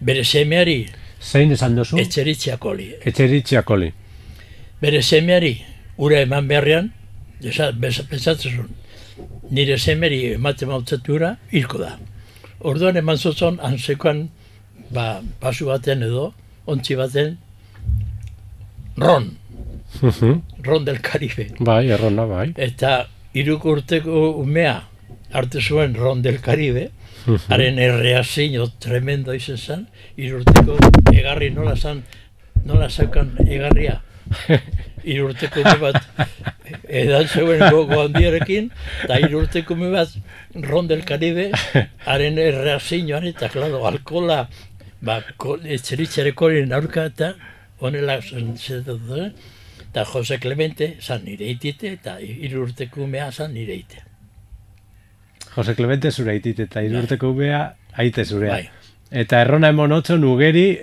[0.00, 0.86] bere semeari
[1.22, 1.98] zein esan duzu?
[2.02, 2.88] Etxeritziakoli.
[3.06, 3.92] Etxeritziakoli.
[4.82, 5.54] Bere semeari
[6.02, 6.90] ura eman beharrean,
[7.40, 8.66] pentsatzen
[9.50, 11.96] nire semeri ematen mautzatu ura, hilko da.
[12.60, 14.28] Orduan eman zotzon, ansekoan,
[14.90, 16.32] ba, pasu baten edo,
[16.66, 17.36] ontzi baten,
[18.96, 19.36] Ron.
[20.62, 21.52] Ron del Caribe.
[21.58, 22.52] Bai, errona, bai.
[22.56, 24.82] Eta iruk urteko umea
[25.32, 26.90] hartu zuen Ron del Caribe,
[27.48, 29.86] haren erreazio tremendo izan zen,
[30.16, 30.76] irurteko
[31.12, 32.02] egarri nola zan,
[32.64, 34.00] nola zeukan egarria.
[35.12, 35.96] Irurteko ume bat
[36.86, 38.68] edan zeuen gogo handiarekin,
[39.02, 40.12] eta irurteko ume bat
[40.68, 41.48] Ron del Caribe,
[42.06, 44.44] haren erreazioan eta, klaro, alkola,
[45.02, 45.18] ba,
[45.64, 47.32] etxeritxarekoren aurka eta
[47.82, 49.26] honela zen zetatu,
[49.90, 54.02] eta Jose Clemente zan nire itite, eta irurteko umea zan nire ite.
[55.54, 57.64] Jose Clemente zure aitit eta irurteko ubea
[58.00, 58.54] aite zurea.
[58.54, 58.68] Bai.
[59.12, 60.78] Eta errona emon otzo nugeri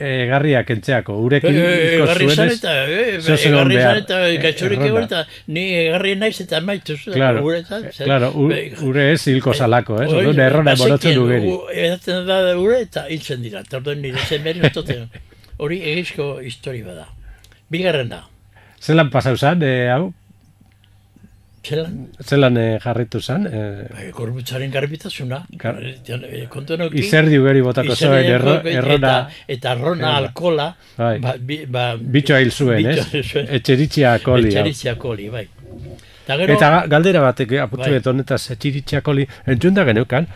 [0.76, 1.16] entzeako.
[1.26, 3.96] Urekin Eh, Egarri zan zuenez, eta, eh, zo zen egarri behar.
[3.96, 4.20] zan eta
[4.76, 4.86] Erronda.
[4.92, 7.12] egon eta ni egarri naiz eta maitu zu.
[7.12, 10.06] Claro, uretan, zer- claro, Be- ure ez hilko salako, eh?
[10.06, 11.56] Oi, Orduan errona emon otzo nugeri.
[11.74, 13.62] Edaten da ure eta hiltzen dira.
[13.62, 15.10] Eta orduan nire zenberi ustoten.
[15.60, 17.08] Hori egizko histori bada.
[17.70, 18.24] Bigarrena,
[18.80, 20.14] Zelan pasau zan, eh, hau?
[21.70, 23.46] zelan, Zelan eh, jarritu zan?
[23.46, 25.42] Eh, bai, gorbutzaren garbitasuna.
[25.60, 25.82] Gar-
[26.50, 27.00] Kontu noki.
[27.04, 30.16] izerdi ugeri botako zoen erro, errona Eta, eta arrona Errona.
[30.18, 30.70] alkola.
[30.98, 31.20] Bai.
[31.20, 33.06] Ba, bi, ba, bitxoa hil zuen, ez?
[33.60, 34.48] Etxeritxia koli.
[34.48, 35.46] Etxeritxia koli, bai.
[36.24, 38.02] Eta gero, Eta ga- galdera batek apurtu Bai.
[38.14, 40.28] honetaz etxiritxia koli, entzun da geneukan,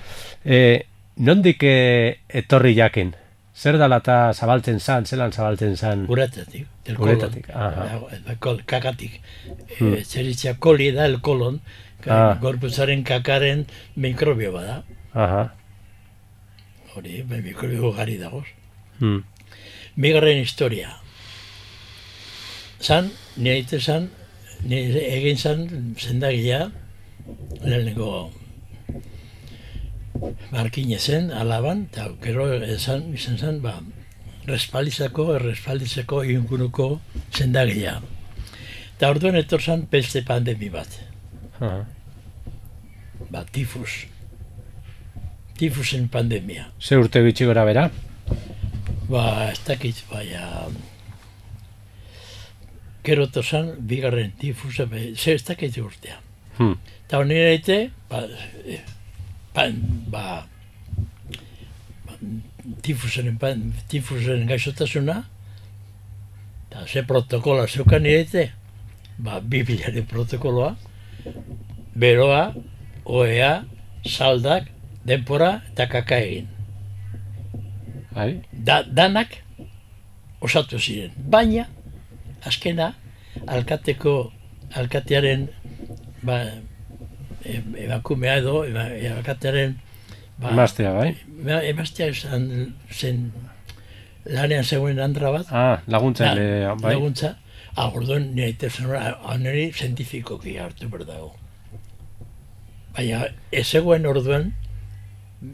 [0.46, 0.86] e,
[1.18, 3.16] nondik eh, etorri jakin?
[3.56, 6.06] Zer dala eta zabaltzen zan, zelan zabaltzen zan?
[6.10, 6.68] uretatik.
[6.86, 7.62] del Uretatik, kolon.
[7.62, 8.36] aha.
[8.40, 9.20] Kol- kakatik.
[9.78, 9.92] Hmm.
[9.92, 9.94] Hmm.
[10.00, 11.60] Etxeritxia koli da el kolon,
[12.08, 12.34] Ah.
[12.42, 14.84] gorputzaren kakaren mikrobio bada.
[15.14, 15.54] Aha.
[16.96, 18.44] Hori, mikrobio gari dagoz.
[19.00, 19.24] Hmm.
[19.96, 20.98] Bigarren historia.
[22.82, 24.10] Zan, nire zan,
[24.64, 26.72] nire egin zan zendagia,
[27.64, 28.32] lehenengo
[30.52, 33.80] markine zen, alaban, eta gero esan, izan zen, ba,
[34.48, 37.00] respaldizako, respaldizako inguruko
[37.34, 38.00] zendagia.
[38.96, 41.00] Eta orduan etor zan peste pandemi bat,
[41.60, 41.84] Aha.
[43.30, 44.06] ba, tifus.
[45.58, 46.72] Tifusen pandemia.
[46.82, 47.90] Ze urte gitxi gora bera?
[49.10, 50.68] Ba, ez dakit, baina...
[53.04, 56.22] Gero tozan, bigarren tifusa, ze ez dakit urtea.
[56.58, 56.78] Hmm.
[57.06, 57.78] Eta honi eraite,
[58.10, 58.24] ba,
[59.54, 59.70] ba,
[60.12, 60.46] ba,
[62.82, 65.24] tifusen, pan, tifusen gaixotasuna,
[66.70, 68.50] eta ze protokola zeukan eraite,
[69.18, 70.76] ba, bibilaren protokoloa,
[71.96, 72.54] beroa,
[73.06, 73.54] oea,
[74.06, 74.70] saldak,
[75.06, 76.50] denpora eta kaka egin.
[78.14, 78.44] Bai?
[78.52, 79.40] da, danak
[80.42, 81.14] osatu ziren.
[81.18, 81.66] Baina,
[82.46, 82.94] azkena,
[83.48, 84.32] alkateko,
[84.78, 85.48] alkatearen,
[86.24, 86.44] ba,
[87.46, 88.64] emakumea edo,
[89.18, 89.78] alkatearen,
[90.40, 91.10] ba, Emaztea, bai?
[91.42, 93.32] ema- emaztea esan zen
[94.26, 96.94] lanean zegoen andra bat, Ah, laguntzaile, Na- bai?
[96.96, 97.38] laguntza,
[97.76, 98.88] ah, orduan nire itezen
[99.26, 101.36] aneri zientifikoki hartu behar dago.
[102.96, 104.54] Baina, ez zegoen orduan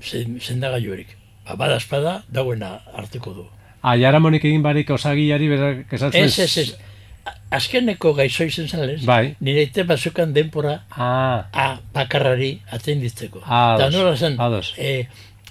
[0.04, 1.16] zen, zendagailurik.
[1.48, 3.46] Ba, bada espada, dagoena hartuko du.
[3.82, 6.24] Ah, jaramonik egin barik osagiari berak esan zuen...
[6.26, 6.76] Ez, ez, ez.
[7.52, 9.36] Azkeneko gaixo izan zen lez, Bai.
[9.42, 13.42] nire ite bazukan denpora Ah, a bakarrari atenditzeko.
[13.46, 14.74] Ah, Eta nola zen, ados.
[14.78, 15.08] e,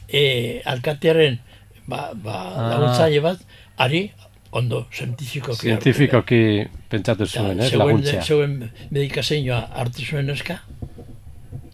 [0.09, 1.41] e, alkatearen
[1.87, 2.69] ba, ba, Ah.
[2.71, 3.39] laguntzaile bat,
[3.77, 4.13] ari
[4.53, 5.83] ondo zientifikoki hartu behar.
[5.83, 8.23] zientifikoki pentsatu Eta zuen, ez, zegoen, laguntzea.
[8.23, 10.61] zegoen medikazioa hartu zuen eska,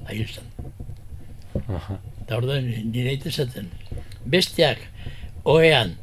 [0.07, 0.45] ahil zen.
[1.68, 1.99] Aha.
[2.25, 3.68] Eta orduan nire ite zaten.
[4.25, 4.79] Besteak,
[5.45, 5.97] oean,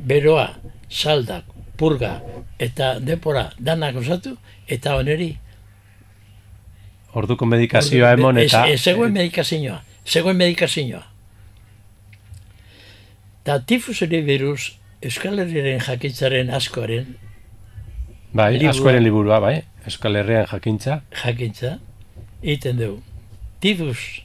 [0.00, 0.48] beroa,
[0.88, 1.44] saldak,
[1.76, 2.20] purga,
[2.58, 4.36] eta depora danak osatu,
[4.68, 5.32] eta oneri.
[7.14, 8.64] Orduko medikazioa emon eta...
[8.70, 11.02] Ez, zegoen medikazioa, zegoen medikazioa.
[13.44, 17.10] Eta tifuseri biruz, Euskal Herriaren jakitzaren askoaren
[18.32, 18.70] Bai, liburua.
[18.70, 19.56] askoren liburua, bai?
[19.86, 21.02] Euskal Herrian jakintza.
[21.22, 21.78] jakintza,
[22.42, 23.02] egiten dugu.
[23.60, 24.24] Tifus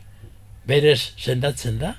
[0.66, 1.96] berez sendatzen da,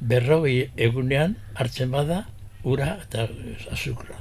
[0.00, 2.24] berrogei egunean hartzen bada,
[2.64, 3.28] ura eta
[3.70, 4.16] azukra.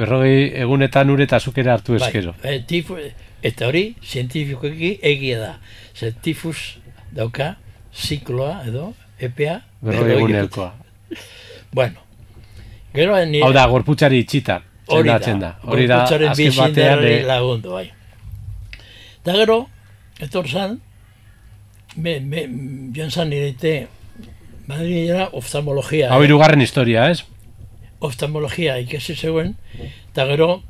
[0.00, 2.32] Berrogei egunetan ure eta azukera hartu eskero.
[2.42, 2.96] Bai, eh, tifu,
[3.50, 5.50] eta hori, zientifikoki egia da.
[5.94, 6.78] Ze tifus
[7.12, 7.54] dauka,
[7.92, 10.72] zikloa edo, epea, Berrogei egunekoa.
[11.72, 12.00] Bueno,
[12.94, 13.44] gero nire...
[13.44, 14.60] Hau da, gorputzari itxita.
[14.90, 15.54] Hori da, da.
[15.62, 16.36] Hori da, azken batean...
[16.38, 17.86] bizindarrari eh, lagundu, bai.
[19.20, 19.58] Eta gero,
[20.18, 20.78] etor zan,
[21.96, 22.46] me, me,
[22.96, 23.32] joan zan
[24.70, 26.12] Madrilera oftalmologia.
[26.14, 27.24] Hau irugarren historia, ez?
[28.00, 29.54] Oftalmologia ikasi zegoen,
[30.10, 30.62] eta gero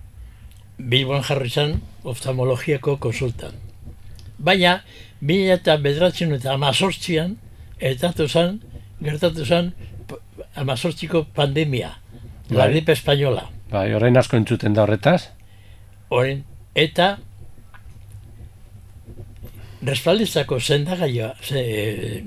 [0.79, 3.53] Bilbon jarri zen oftalmologiako konsultan.
[4.39, 4.83] Baina,
[5.21, 7.37] mila eta bederatzen eta amazortzian,
[7.79, 8.61] etatu zen,
[9.03, 9.73] gertatu zen,
[10.57, 11.91] amazortziko pandemia.
[12.51, 12.71] La Bai.
[12.73, 13.45] gripe espainola.
[13.71, 15.29] Bai, orain asko entzuten da horretaz.
[16.09, 16.43] Orain,
[16.75, 17.19] eta
[19.83, 22.25] respaldizako sendagaia, ze,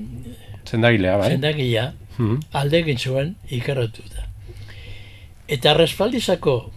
[0.66, 1.30] Zendagilea, bai.
[1.32, 2.40] sendagia, Mhm.
[2.52, 4.28] alde egin zuen ikarratuta.
[5.48, 6.72] Eta respaldizako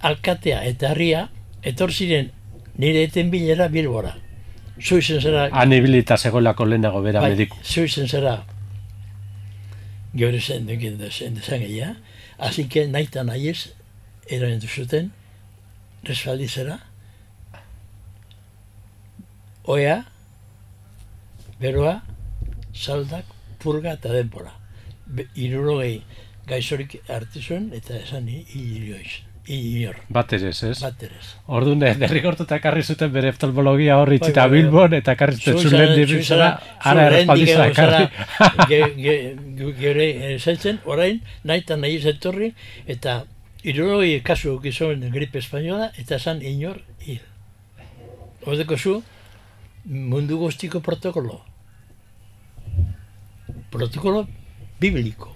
[0.00, 1.28] alkatea eta harria,
[1.62, 2.30] etor ziren
[2.78, 4.14] nire eten bilera bilbora.
[4.80, 7.56] Zu izen zera, Han ibilita zegoelako lehenago bera bai, mediku.
[7.64, 8.44] zu izen zera,
[10.14, 11.96] geure zen dukin zen dezageia,
[12.38, 13.72] así que nahi eta nahi ez,
[14.28, 15.12] eran zuten,
[16.04, 16.78] respaldizera,
[19.64, 20.04] oea,
[21.60, 22.02] beroa,
[22.74, 23.24] saldak,
[23.58, 24.52] purga eta denbora.
[25.06, 26.02] Be- Hirurogei
[26.46, 30.80] gaixorik hartu zuen eta esan hi- hilioiz, hilor, Bat ere ez, ez?
[30.82, 31.28] bat ere ez.
[31.46, 34.62] Orduan, eh, derrigortuta ekarri zuten bere oftalmologia horri Bai, eta bai, bai.
[34.62, 37.88] Bilbon, eta ekarri zuten Zu zulen zara- zu dibizara, zara- ara zu errespaldiza oraindik egon
[37.88, 38.08] ekarri.
[38.38, 42.52] zara, ge- ge- ge- Gure zaitzen, orain, nahi eta nahi zetorri,
[42.86, 43.24] eta
[43.62, 47.20] irurogei kasu gizon gripe espainola, eta esan inor hil.
[48.46, 49.02] Hodeko zu,
[49.84, 51.40] mundu guztiko protokolo.
[53.70, 54.26] Protokolo
[54.80, 55.35] bibliko.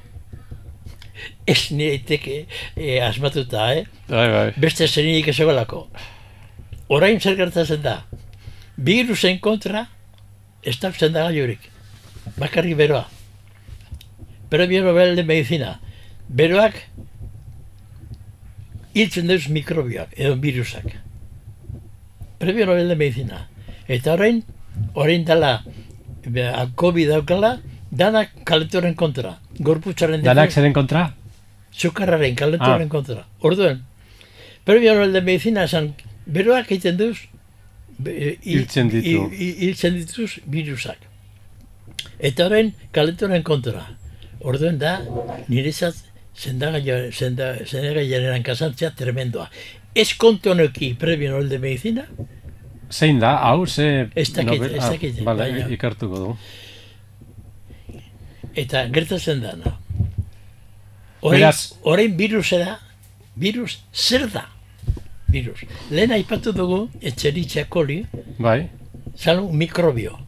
[1.50, 2.44] Ez nireiteke
[2.76, 3.84] e, asmatuta, eh?
[4.08, 4.48] Bai, bai.
[4.60, 5.86] beste zenirik ez egoelako.
[6.94, 7.96] Orain zer gertatzen da,
[8.76, 9.86] virusen kontra
[10.62, 11.70] ez da sendagailurik.
[12.38, 13.06] Bakarrik beroa.
[14.50, 15.78] Premio Nobel de Medicina.
[16.28, 16.76] Beroak
[18.94, 20.96] hiltzen deuz mikrobioak edo virusak.
[22.38, 23.46] Premio Nobel de Medicina.
[23.88, 24.42] Eta orain,
[24.94, 25.60] orain dala
[26.26, 27.56] be, a, COVID daukala,
[27.90, 29.38] danak kalentoren kontra.
[29.58, 31.10] Gorputzaren Danak zeren kontra?
[31.72, 32.88] Zukarraren, kalentoren Ah.
[32.88, 33.26] kontra.
[33.40, 33.82] Orduen,
[34.64, 35.94] Premio Nobel de Medicina esan,
[36.26, 37.16] beroak egiten duz,
[38.06, 39.30] i- Hiltzen ditu.
[39.32, 40.98] i- i- Hiltzen dituz virusak.
[42.18, 43.86] Eta orain, kalentoren kontra.
[44.40, 45.00] Orduen da,
[45.48, 45.94] niretzat
[46.34, 49.50] sendagaia- senda- sendagaiaren kasantzea tremendoa.
[49.94, 52.06] Ez kontonoki Premio Nobel de Medicina,
[52.92, 54.08] Zein da, hau, ze...
[54.16, 56.36] Ez dakit, ez ah, dakit, Bale, baina- ikartuko du.
[58.54, 59.76] eta gertatzen dana.
[61.22, 61.50] Orain,
[61.82, 62.78] orain virusera,
[63.36, 64.46] virus zer da?
[65.30, 65.60] Virus.
[65.90, 68.06] Lehen aipatu dugu, etxeritxea koli,
[68.38, 68.68] Bai,
[69.16, 70.18] zan mikrobio.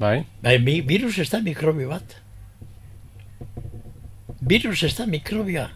[0.00, 0.24] bai.
[0.42, 2.16] Bai, mi, virus ez da mikrobio bat.
[4.40, 5.68] Virus ez da mikrobioa.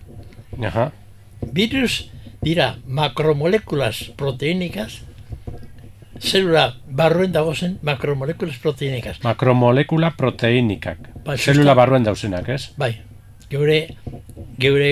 [0.64, 0.90] Aha.
[1.52, 2.08] Virus
[2.42, 5.00] dira makromolekulas proteinikaz,
[6.20, 9.16] zelula barruen dagozen makromolekulas proteinikaz.
[9.22, 10.98] Makromolekula proteinikak.
[11.24, 12.70] Ba, Zelula barruen dauzenak, ez?
[12.78, 12.96] Bai,
[13.52, 13.78] geure,
[14.62, 14.90] geure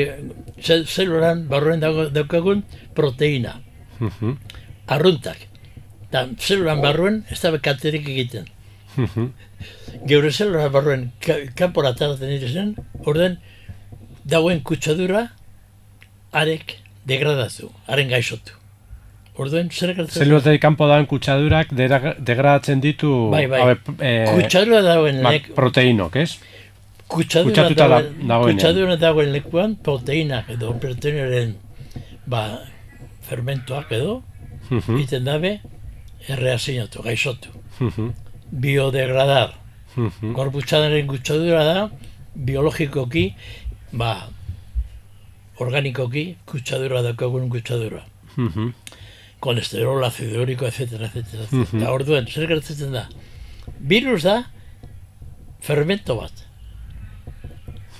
[0.61, 2.63] zel, zelulan barruen dago, daukagun
[2.95, 3.57] proteina,
[4.01, 4.37] Mhm,
[4.89, 5.47] arruntak.
[6.13, 8.47] Da, zelulan barruen ez da kalterik egiten.
[8.97, 9.27] mhm.
[10.09, 13.37] Geure zelula barruen ka, kanpora ataratzen direzen, orden
[14.25, 15.27] dagoen kutsadura
[16.33, 18.53] arek degradatu, haren gaixotu.
[19.41, 20.21] Orduen, zer gertatzen?
[20.25, 23.61] Zelulatik kanpo dauen kutsadurak degradatzen ditu Bai, bai.
[23.63, 26.35] haue, eh, Kutsadura dagoen lek, proteinok, ez?
[27.11, 28.03] Kutsadura kutsatuta da-
[28.33, 31.55] dagoen, kutsadura dagoen lekuan proteinak edo proteinaren
[32.27, 32.43] ba,
[33.29, 34.23] fermentoak edo,
[34.71, 35.51] Mhm, egiten dabe
[36.29, 37.49] erreazinatu, gaixotu.
[37.81, 38.11] mhm,
[38.63, 39.51] Biodegradar.
[39.97, 40.33] mhm.
[40.37, 41.91] Gorputzadaren kutsadura da,
[42.37, 43.25] biologikoki,
[43.93, 44.13] ba,
[45.59, 48.05] organikoki, kutsadura daukagun kutsadura.
[48.37, 48.69] Mhm,
[49.41, 50.81] Kolesterol, azido uriko, etc.
[51.09, 51.17] etc.
[51.17, 51.75] etc.
[51.81, 53.07] Eta orduen, zer gertatzen da?
[53.81, 54.35] Virus da,
[55.65, 56.45] fermento bat.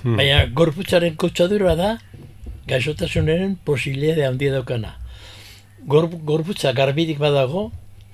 [0.03, 0.17] Mhm.
[0.17, 1.97] Baina gorputzaren kutsadura da,
[2.67, 4.95] gaixotasunaren posibilidade handia daukana.
[5.87, 7.71] Gor, gorputza garbirik badago,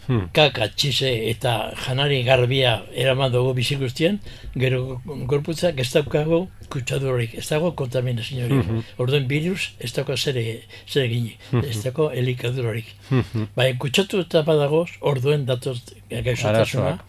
[0.07, 0.29] Hmm.
[0.31, 4.21] kaka, txise eta janari garbia eraman dugu bizi guztien,
[4.55, 8.63] gero gorputzak ez daukago kutsadurik, ez dago kontaminaziorik.
[8.69, 8.79] Mhm.
[9.03, 12.85] Orduan virus ez dauka zer, e- zer egin, ez dauka elikadurarik.
[13.11, 13.49] Mhm.
[13.57, 16.99] Baina kutsatu eta badagoz, orduen datoz gaixotasuna,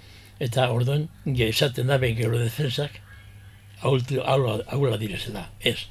[0.40, 2.90] eta orduen ge- esaten da behin gero defensak
[3.82, 5.48] ahultu- ahula, ahula direzela.
[5.60, 5.86] Ez.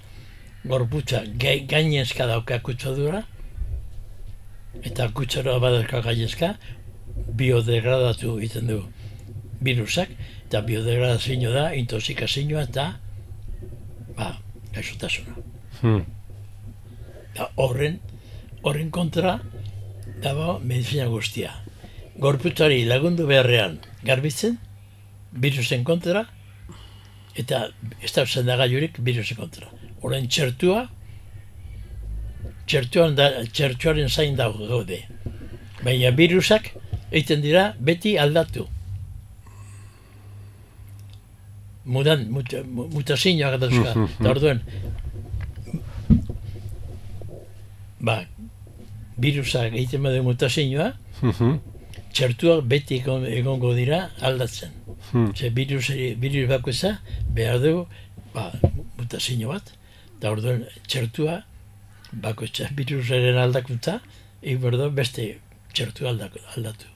[0.66, 3.24] Gorputza gai, gainezka dauka kutsadura,
[4.84, 6.56] eta kutsara badauka gainezka,
[7.38, 8.82] biodegradatu egiten du
[9.62, 10.10] virusak,
[10.48, 13.00] eta biodegradazio da, intoxikazioa eta
[14.18, 14.38] ba,
[14.74, 15.38] gaixotasuna.
[15.82, 16.04] Hmm.
[17.36, 18.00] Da, horren,
[18.64, 19.40] horren kontra
[20.24, 21.54] dago medizina guztia.
[22.18, 24.58] Gorputzari lagundu beharrean garbitzen,
[25.32, 26.26] virusen kontra,
[27.38, 27.68] eta
[28.04, 29.68] ez da sendagailurik virusen kontra.
[30.02, 30.88] Horren txertua,
[32.68, 35.04] txertuan da, txertuaren zain dago gaude.
[35.84, 36.72] Baina virusak
[37.12, 38.66] egiten dira beti aldatu.
[41.88, 43.94] Mudan, muta, mu- mutazioak dauzka.
[43.96, 44.60] Mhm, Eta orduen,
[48.02, 48.18] ba,
[49.18, 50.90] virusak egiten badu mutazioa,
[51.22, 51.54] Mhm.
[52.18, 54.72] Txertuak beti egon- egongo dira aldatzen.
[55.11, 55.30] Hmm.
[55.38, 55.89] Ze virus,
[56.24, 56.97] virus bakoitza
[57.30, 57.74] behar du
[58.34, 58.51] ba,
[58.97, 59.74] mutazio bat,
[60.18, 61.43] eta orduan txertua
[62.11, 63.99] bakoitza virusaren aldakuntza,
[64.41, 65.38] egin behar beste
[65.74, 66.89] txertua aldako, aldatu.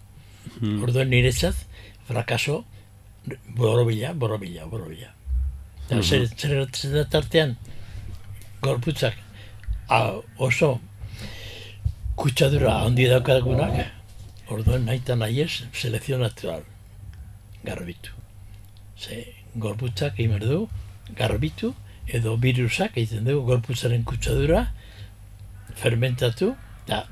[0.60, 0.82] Hmm.
[0.84, 1.56] Orduan niretzat,
[2.10, 2.64] frakaso,
[3.56, 5.12] borobila, borobila, borobila.
[5.86, 7.58] Eta zer, zer gertatzen da tartean,
[8.62, 9.18] gorputzak
[9.90, 10.80] a, oso
[12.16, 14.01] kutsadura handi daukagunak,
[14.52, 16.64] orduan nahi eta nahi ez, selekzio natural,
[17.64, 18.12] garbitu.
[19.00, 19.24] Ze,
[19.56, 20.68] gorputzak egin du,
[21.18, 21.74] garbitu,
[22.08, 24.66] edo virusak egiten dugu gorputzaren kutsadura,
[25.76, 26.54] fermentatu,
[26.86, 27.06] eta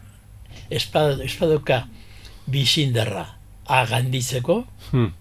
[0.70, 1.84] espad, espadoka
[2.50, 3.26] bizindarra
[3.70, 5.12] aganditzeko Hmm.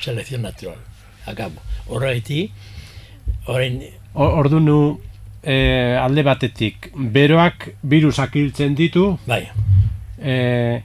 [0.00, 0.78] selekzio natural.
[1.26, 1.60] Akabo.
[1.88, 2.50] Horregaiti,
[3.46, 3.82] orain,
[4.14, 5.00] O- Ordu nu
[5.42, 9.48] eh, alde batetik beroak virusak hiltzen ditu, bai,
[10.18, 10.82] eh,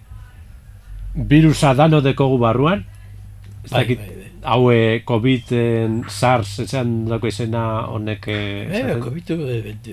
[1.15, 2.85] virusa dano dekogu barruan,
[3.65, 4.15] ez bai, dakit, bai, bai.
[4.43, 9.31] haue COVID, en, SARS, esan dako izena honek eh, Bai, esaten- COVID,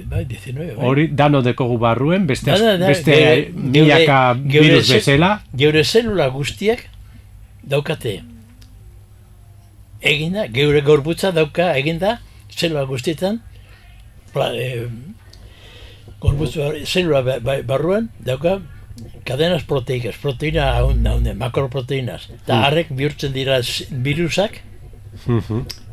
[0.08, 0.84] bai, 19, bai.
[0.86, 4.94] hori dano dekogu barruen, beste, Da, da, da, beste geure- milaka geure- geure virus ze-
[5.00, 6.88] bezala, Geure zelula guztiak
[7.62, 8.22] daukate
[10.00, 13.40] eginda, geure gorputza dauka eginda zelula guztietan
[14.32, 14.86] pla, eh,
[16.20, 18.60] gorputza zelula ba- ba- barruan dauka
[19.24, 22.28] cadenas proteicas, proteina haunde, makroproteinas.
[22.42, 24.61] Eta harrek bihurtzen dira virusak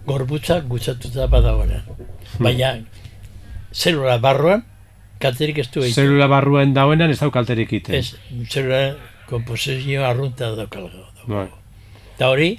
[0.05, 1.83] gorputzak gutzatuta badagoenean.
[2.39, 2.75] Baina
[3.73, 4.63] zelula barruan
[5.23, 6.03] kalterik ez du egiten.
[6.03, 7.95] zelula barruen dauenan ez daukalterik iten.
[7.95, 8.15] Ez,
[8.49, 8.95] zelula
[9.29, 11.07] komposizio arrunta daukalgo.
[11.27, 11.47] Bai.
[12.15, 12.51] Eta hori,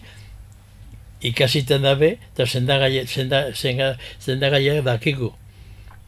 [1.24, 5.32] ikasiten dabe, eta zendagaia, zenda, zenga, zendagaiak dakigu.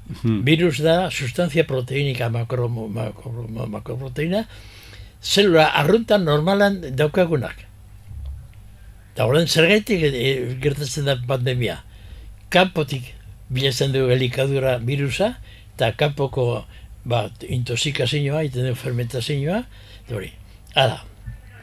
[0.06, 0.42] Hmm.
[0.46, 4.44] Virus da sustantzia proteinika, makro, makro, makroproteina,
[5.22, 7.64] zelula arruntan normalan daukagunak.
[9.14, 10.30] Eta horren zergaitik e,
[10.62, 11.80] gertatzen da pandemia.
[12.52, 13.14] Kanpotik
[13.50, 15.34] bilatzen du elikadura virusa,
[15.74, 16.64] eta kanpoko
[17.04, 19.62] ba, intoxikazioa, iten du fermentazioa,
[20.12, 20.30] hori.
[20.76, 21.00] Hala,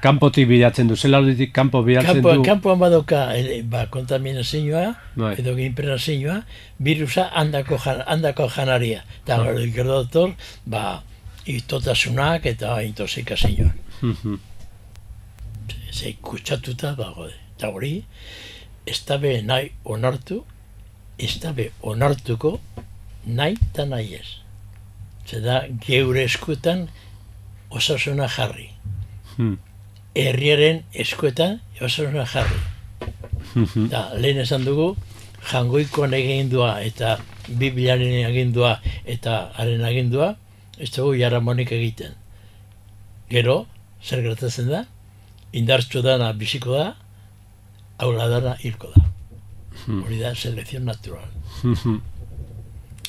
[0.03, 2.43] Kanpotik bilatzen du, zelauditik kanpo bilatzen Kampo, du.
[2.43, 5.35] kampoan badoka eh, ba, kontaminazioa, Bai.
[5.39, 6.41] edo impregnazioa,
[6.83, 9.03] virusa handako, jan, handako janaria.
[9.23, 9.43] Eta Ah.
[9.45, 10.33] gero ikerdotor,
[10.65, 11.03] ba,
[11.47, 13.75] itotasunak eta intoxikazioak.
[14.01, 14.35] Mhm.
[15.91, 17.27] Ze kutsatuta dago.
[17.55, 18.03] Eta hori,
[18.85, 20.43] ez dabe nahi onartu,
[21.17, 22.59] ez dabe onartuko
[23.25, 24.27] nahi eta nahi ez.
[25.25, 26.89] Zer da, geure eskuetan
[27.71, 28.69] osasuna jarri.
[29.37, 29.55] Hmm.
[30.15, 32.59] Herriaren eskuetan osasuna jarri.
[33.55, 33.89] Mhm.
[33.89, 34.93] Da, lehen esan dugu,
[35.49, 40.35] jangoikoan egindua eta bibliaren agindua eta haren agindua,
[40.77, 42.13] ez dugu jaramonik egiten.
[43.29, 43.65] Gero,
[44.03, 44.85] zer gertatzen da,
[45.53, 46.87] indartsu dana biziko da,
[47.97, 49.05] aula dana hilko da.
[49.87, 51.29] Hori da, selekzion natural.
[51.63, 52.01] Mhm.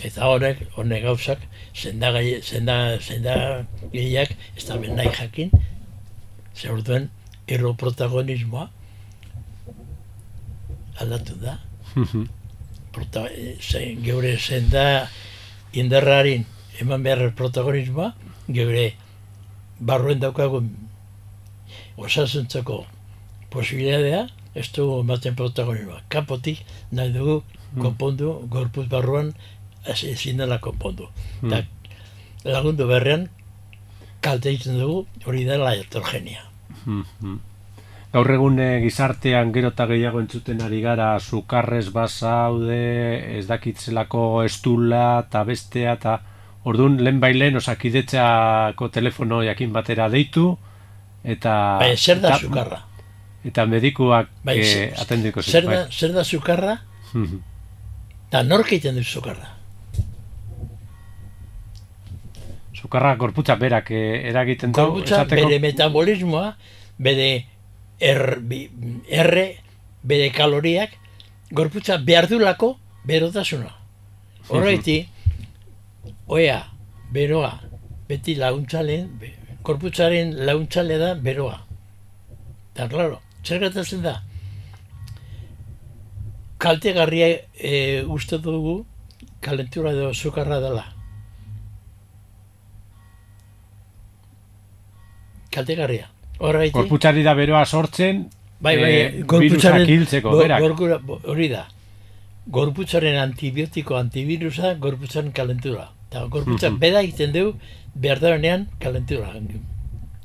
[0.04, 1.44] Eta horrek, honek gauzak,
[1.74, 3.36] zendagai, zenda, zenda
[3.92, 5.52] ez da nahi jakin,
[6.56, 7.10] zer orduen,
[7.46, 8.70] erro protagonismoa
[11.00, 11.58] aldatu da.
[11.96, 12.26] Mhm.
[12.92, 15.08] Prota, eh, ze, geure zenda
[15.72, 16.44] indarrarin
[16.80, 18.14] eman behar protagonismoa,
[18.48, 18.94] geure
[19.80, 20.70] barruen daukagun
[21.96, 22.84] osasuntzako
[23.50, 26.02] posibilitatea, ez dugu ematen protagonismoa.
[26.08, 27.42] Kapotik nahi dugu
[27.80, 29.32] konpondu, gorpuz barruan
[29.84, 31.08] ez- ezin dela konpondu.
[31.42, 31.64] Eta
[32.44, 33.28] lagundu berrean
[34.24, 36.44] kalte egiten dugu hori da la heterogenia.
[36.86, 37.34] Mhm.
[38.14, 45.24] Gaur egun eh, gizartean gero eta gehiago entzuten ari gara sukarrez basaude, ez dakitzelako estula
[45.26, 46.20] eta bestea eta
[46.64, 50.56] orduan lehen bailen osakidetzako telefono jakin batera deitu
[51.24, 52.78] eta Baina zer da sukarra?
[53.44, 55.50] eta medikuak Bai, eh, zer- atendiko bai.
[55.50, 56.78] zer, da, zer da sukarra?
[57.12, 57.40] Mhm.
[58.28, 59.50] Eta nork egiten du sukarra?
[62.84, 66.50] Sukarra gorputza berak eh, eragiten dau Gorputza esateko bere metabolismoa,
[67.00, 67.28] bere
[67.98, 68.20] er,
[69.08, 69.44] erre,
[70.04, 70.98] bere kaloriak,
[71.48, 72.74] gorputza behar dulako
[73.08, 73.72] berotasuna.
[74.52, 74.98] Horreiti,
[76.28, 76.58] oea,
[77.14, 77.54] beroa,
[78.10, 79.08] beti laguntzalen,
[79.64, 81.62] gorputzaren laguntzale da beroa.
[82.74, 84.18] Eta, claro, zer gertatzen da?
[86.60, 88.82] Kaltegarria e, uste dugu
[89.40, 90.93] kalentura edo sukarra dela.
[95.54, 96.08] Kaltegarria.
[96.38, 98.24] Horregaiti, gorputzari da beroa sortzen
[98.60, 100.60] bai, bai, eh, gorputzaren, hiltzeko berak.
[100.64, 101.00] gorkura-
[101.30, 101.66] hori da.
[102.46, 105.90] Gorputzaren antibiotiko antivirusa, gorputzaren kalentura.
[106.08, 107.54] Eta gorputzak beda egiten du,
[107.94, 108.18] behar
[108.80, 109.32] kalentura.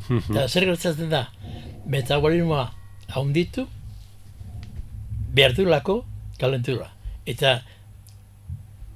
[0.09, 1.29] Eta zer gertzatzen da,
[1.85, 2.71] metabolismoa
[3.13, 3.67] haunditu,
[5.33, 6.05] behar du lako
[6.39, 6.91] kalentura.
[7.25, 7.61] Eta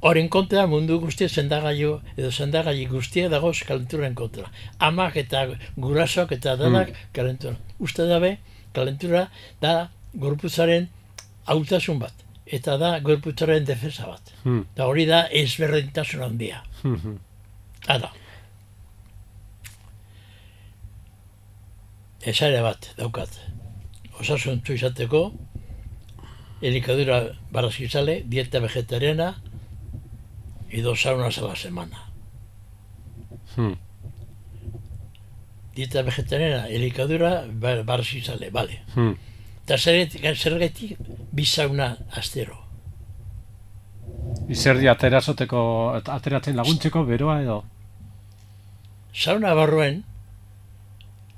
[0.04, 4.50] Horren kontra mundu guztia sendagailu edo sendagailu guztia dagoz kalenturen kontra.
[4.80, 5.46] Amak eta
[5.78, 7.06] gurasok eta danak mm.
[7.16, 7.56] kalentura.
[7.80, 8.34] Uste dabe,
[8.76, 9.30] kalentura
[9.62, 9.72] da
[10.26, 10.90] gorputzaren
[11.48, 12.26] hautasun bat.
[12.58, 14.34] Eta da gorputzaren defensa bat.
[14.44, 14.66] Mm.
[14.76, 16.60] Da hori da ezberdintasun handia.
[16.84, 17.16] Mm -hmm.
[17.88, 18.12] Ada.
[22.24, 23.40] Esare bat daukat.
[24.20, 25.32] Osasun izateko,
[26.62, 29.34] elikadura barazkizale, dieta vegetariana,
[30.74, 32.10] y dos saunas a la semana.
[33.56, 33.74] Hmm.
[35.76, 37.46] Dieta vegetariana, elikadura,
[37.86, 38.82] barzi sale, bale.
[38.96, 39.14] Hmm.
[39.64, 40.98] Eta zergetik,
[41.32, 42.58] bi sauna astero.
[44.50, 45.62] Izerdi aterazoteko,
[46.18, 47.64] ateratzen laguntzeko beroa edo?
[49.14, 50.04] Sauna barruen,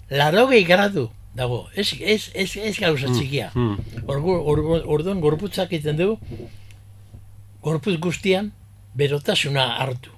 [0.09, 3.19] larogei gradu dago, ez, ez, ez, ez gauza hmm.
[3.19, 3.51] txikia.
[3.51, 3.75] Hmm.
[4.07, 6.13] Orduan, gorputzak egiten du,
[7.65, 8.53] gorputz guztian,
[8.95, 10.11] berotasuna hartu.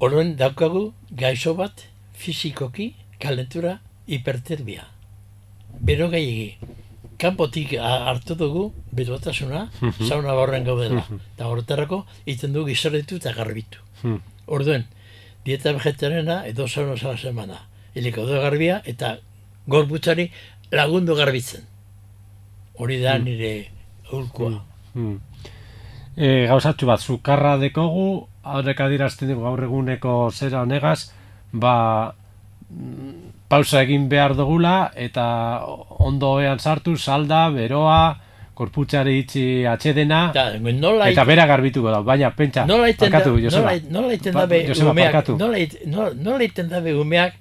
[0.00, 1.86] Horren daukagu gaizo bat
[2.16, 4.86] fizikoki kalentura hiperterbia.
[5.80, 6.76] Bero gehiagi.
[7.20, 10.06] Kanpotik hartu dugu berotasuna mhm.
[10.08, 11.04] zauna horren gaudela.
[11.04, 11.20] Mhm.
[11.34, 13.78] Eta horretarako iten dugu gizarretu eta garbitu.
[14.00, 14.20] Mhm.
[14.46, 14.86] Orduen,
[15.44, 17.58] dieta vegetarena edo zauna zala semana.
[17.94, 19.18] Eliko du garbia eta
[19.66, 20.30] gorbutzari
[20.72, 21.66] lagundu garbitzen.
[22.80, 23.52] Hori da nire
[24.12, 24.64] ulkoa
[26.16, 31.10] e, gauzatxu bat, zukarra dekogu, horrek adirazten dugu gaur eguneko zera honegaz,
[31.52, 32.14] ba,
[33.50, 35.24] pausa egin behar dugula, eta
[36.06, 38.00] ondo ean sartu, salda, beroa,
[38.60, 40.22] korputxari itxi atxedena,
[41.08, 43.76] eta bera garbituko da, baina, pentsa, nola parkatu, Joseba.
[43.90, 45.30] Nola iten dabe umeak,
[46.20, 47.38] nola iten dabe umeak,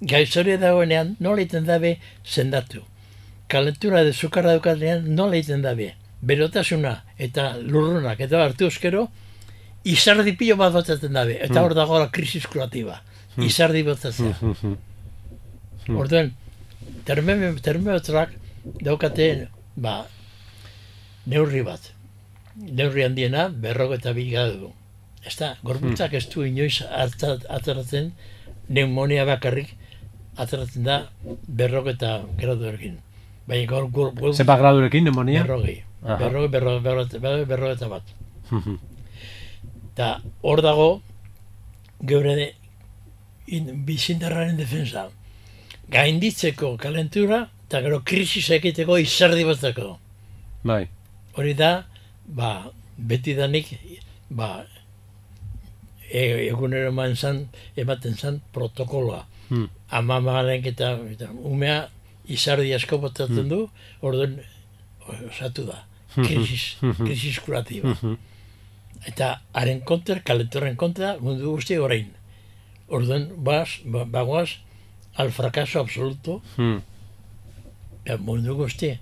[0.00, 2.82] gaizore dagoenean, nola iten dabe sendatu.
[3.52, 5.92] Kalentura de zukarra dukatenean, nola iten dabe
[6.22, 9.06] berotasuna eta lurrunak eta hartu euskero,
[9.84, 11.64] izardi pilo bat batzaten dabe, eta hmm.
[11.64, 13.00] hor dago la krisis kreatiba,
[13.34, 13.46] hmm.
[13.48, 14.34] izardi batzatzen.
[14.40, 14.76] Hmm,
[15.98, 16.30] Orduan,
[17.06, 18.36] termometrak
[18.86, 20.04] daukate, ba,
[21.26, 21.90] neurri bat.
[22.54, 24.70] Neurri handiena, berrok eta biga dugu.
[25.26, 28.12] Ez da, gorputzak ez du inoiz ateratzen,
[28.68, 29.74] neumonia bakarrik
[30.36, 30.98] ateratzen da
[31.48, 33.00] berrok eta gradu ergin.
[33.48, 35.10] Baina gaur gaur gaur Zer gradurekin
[36.02, 38.14] Berrogei, berrogei, berrogei, berrogei eta bat.
[39.92, 40.08] Eta
[40.42, 40.88] hor dago
[42.02, 42.52] geure de
[43.86, 45.08] bizindarraren defensa.
[45.92, 49.96] Gainditzeko kalentura eta gero krisis egiteko izardi batzako.
[50.68, 50.86] Bai.
[51.38, 51.86] Hori da,
[52.26, 53.70] ba, beti danik,
[54.28, 54.64] ba,
[56.10, 57.46] e, egunero eman zan,
[57.76, 59.22] ematen zan protokoloa.
[59.48, 59.70] Hmm.
[59.88, 61.86] Amamaren eta, eta umea
[62.28, 63.62] izardi asko botatzen du,
[64.04, 64.38] orduan
[65.30, 65.82] osatu da,
[66.14, 67.94] krisis, krisis kuratiba.
[69.08, 72.10] Eta haren kontra, kalentorren kontra, mundu guzti orain.
[72.92, 74.58] Orduan, bas, ba, bagoaz,
[75.16, 76.40] al frakaso absoluto,
[78.06, 78.92] ja, mundu guzti,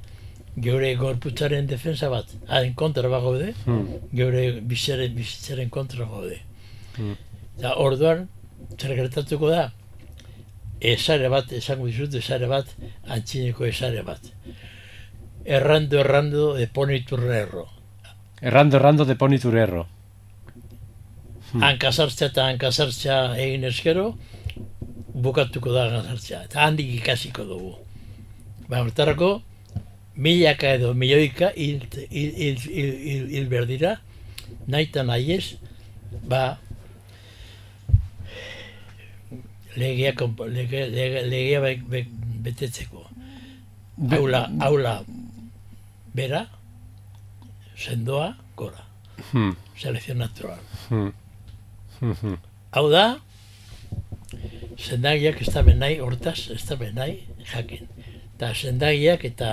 [0.61, 3.53] geure gorputzaren defensa bat, haren kontra bagaude,
[4.13, 6.41] geure bizitzaren, bizitzaren kontra gaude.
[7.59, 8.27] Eta orduan,
[8.79, 9.69] zer gertatuko da,
[10.81, 12.69] esare bat, esango dizut, esare bat,
[13.07, 14.33] antxineko esare bat.
[15.45, 17.69] Errando, errando, de poniturrerro.
[18.41, 19.87] Errando, errando, de poniturrerro.
[21.53, 21.63] Hmm.
[21.63, 24.13] Hankasartzea eta hankasartzea egin eskero,
[25.15, 26.45] bukatuko da hankasartzea.
[26.47, 27.73] Eta handik ikasiko dugu.
[28.69, 29.43] Ba, hortarako,
[30.15, 33.97] milaka edo milioika hil, hil, hil, hil, hil, hil berdira,
[34.69, 35.57] nahi eta nahi ez,
[36.29, 36.59] ba,
[39.77, 40.13] legea,
[41.27, 42.05] legea be, be,
[42.47, 43.07] betetzeko.
[44.17, 45.01] Aula, aula,
[46.15, 46.47] bera,
[47.77, 48.85] sendoa, gora.
[49.33, 49.57] Hmm.
[49.77, 50.59] Selekzio natural.
[50.89, 51.13] Hmm.
[52.01, 52.39] Hmm.
[52.73, 53.21] Hau da,
[54.81, 57.13] sendagiak ez da benai, hortaz ez da benai,
[57.53, 57.89] jakin.
[58.37, 59.51] Eta sendagiak eta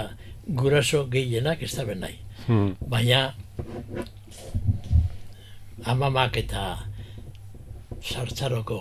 [0.48, 2.16] guraso gehienak ez da benai.
[2.46, 2.76] Hmm.
[2.88, 3.34] Baina,
[5.84, 6.64] amamak eta
[8.02, 8.80] sartzaroko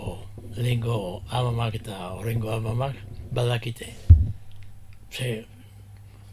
[0.57, 2.95] lehenko amamak eta horrengo amamak
[3.31, 3.93] badakite.
[5.11, 5.45] Ze,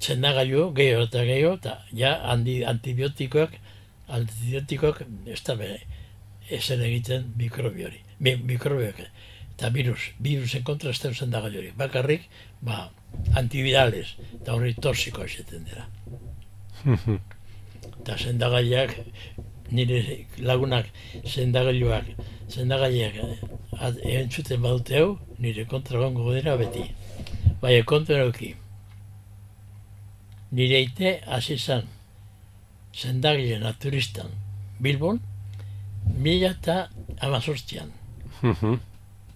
[0.04, 3.56] txendagailu, gehiago eta gehiago, eta ja handi, antibiotikoak,
[4.18, 5.70] antibiotikoak ez da be,
[6.52, 9.00] ezen egiten mikrobi hori, mikrobioak,
[9.54, 11.72] eta virus, virusen kontra ez da zendagailu hori.
[11.78, 12.28] Bakarrik,
[12.64, 12.88] ba,
[13.40, 15.88] antivirales, eta hori torsiko esaten dira.
[18.04, 18.98] eta zendagaiak
[19.72, 20.90] nire lagunak
[21.24, 22.10] zendagailuak,
[22.52, 26.84] zendagaileak eh, entzuten badute hau, nire kontra gongo dira beti.
[27.62, 28.52] Bai, kontra euki.
[30.54, 31.82] Nire ite hasi zan,
[32.94, 34.28] zendagile naturistan
[34.80, 35.18] Bilbon,
[36.22, 36.76] mila eta
[37.26, 37.90] amazortzian.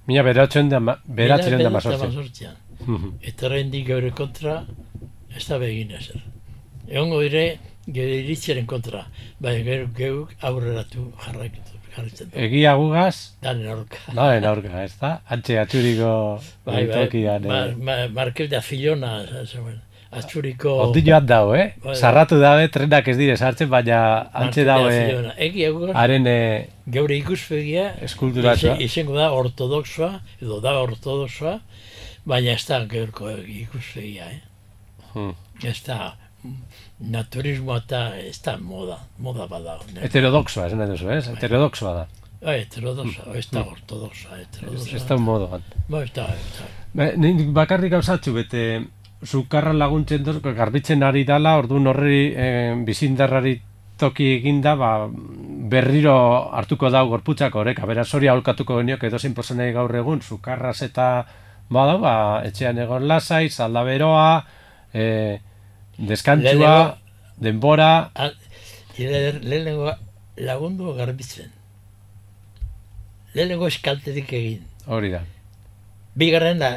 [0.07, 0.79] Mila beratzen da,
[1.21, 2.55] beratzen da amazortzian.
[3.31, 4.61] Eta rendik gaur kontra,
[5.35, 6.23] ez da begin ezer.
[6.87, 7.45] Egongo dire,
[7.99, 9.03] gero iritziaren kontra,
[9.43, 11.75] bai, gero geuk aurreratu jarraikitu.
[12.39, 13.35] Egia gugaz?
[13.43, 13.99] Danen aurka.
[14.15, 15.17] Danen aurka, ez da?
[15.35, 16.11] Antxe atxuriko
[16.69, 19.17] bai, bai, mar, mar, Markel da filona,
[20.11, 20.75] atxuriko...
[20.87, 21.73] Ondi joan dau, eh?
[21.85, 24.01] Bai, Sarratu dabe, trenak ez dire sartzen, baina
[24.43, 24.95] antxe daue...
[25.75, 26.29] Gugaz, haren...
[26.89, 27.91] Geure ikuspegia...
[28.07, 28.79] Eskulturatua.
[28.85, 31.59] Izango da ortodoxoa, edo da ortodoxoa,
[32.29, 34.41] baina ez da geurko ikuspegia, eh?
[35.13, 35.35] Hmm.
[35.65, 36.15] Ez da
[36.99, 39.77] naturismo eta ez da moda, moda bada.
[40.07, 41.25] Heterodoxoa, ez nahi duzu, ez?
[41.27, 41.37] Bai.
[41.37, 42.07] Heterodoxoa da.
[42.39, 43.39] Ba, heterodoxa, mm.
[43.39, 44.97] ez da ortodoxa, heterodoxa.
[44.97, 45.73] Ez da modo bat.
[45.91, 46.69] Ba, ez da, ez da.
[46.95, 47.09] Ba,
[47.57, 48.63] bakarrik gauzatzu, bete,
[49.25, 53.57] zukarra laguntzen dut, garbitzen ari dala, orduan horri eh, bizindarrari
[53.99, 54.93] toki eginda, ba,
[55.69, 56.15] berriro
[56.55, 59.35] hartuko dau gorputzak horrek, abera hori aholkatuko geniok edo zin
[59.75, 61.27] gaur egun, zukarraz eta
[61.69, 64.45] bada, ba, etxean egon lasai, zalda beroa,
[64.95, 65.41] eh,
[65.99, 66.99] Deskantzua,
[67.37, 68.13] denbora...
[68.99, 69.93] Lehenengo
[70.37, 71.51] lagundu garbitzen.
[73.35, 74.63] Lehenengo eskaltetik egin.
[74.87, 75.25] Hori da.
[76.19, 76.71] Bigarren da,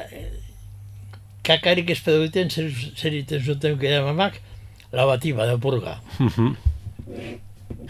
[1.44, 4.40] kakarik ez pedo egiten, zer, zer iten zuten keda mamak,
[4.94, 6.00] labati bada purga.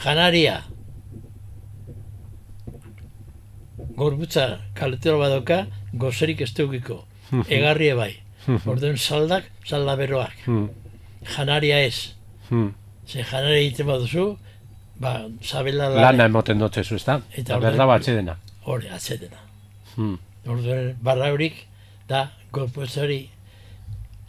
[0.04, 0.62] Janaria.
[3.96, 4.46] Gorbutza
[4.76, 7.04] kaletero badoka, gozerik ez dugiko.
[7.48, 8.14] Egarrie bai.
[8.66, 10.34] Orduan saldak, salda beroak
[11.26, 12.14] janaria ez.
[13.08, 14.38] Ze janaria egiten baduzu,
[15.00, 16.02] ba, sabela lana.
[16.02, 17.20] Lana emoten dutze zu, ezta?
[17.38, 18.38] Eta berda bat atxedena.
[18.66, 19.42] Hore, atxedena.
[19.96, 20.18] Hmm.
[20.48, 21.66] Orduan, barra horik,
[22.10, 23.22] da, gorputzari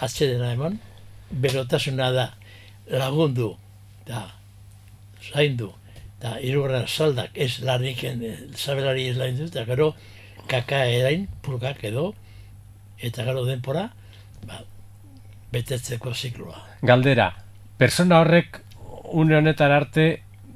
[0.03, 0.79] atxedena emon,
[1.31, 2.27] berotasuna da,
[2.91, 3.53] lagundu,
[4.09, 4.27] da,
[5.31, 5.71] zaindu,
[6.23, 8.25] da, irugarra saldak, ez laniken,
[8.57, 9.93] sabelari ez laindu, eta gero,
[10.51, 12.11] kaka erain, purgak edo,
[13.03, 13.89] eta gero denpora,
[14.49, 14.63] ba,
[15.53, 16.61] betetzeko zikloa.
[16.83, 17.31] Galdera,
[17.79, 18.61] persona horrek
[19.13, 20.07] une honetan arte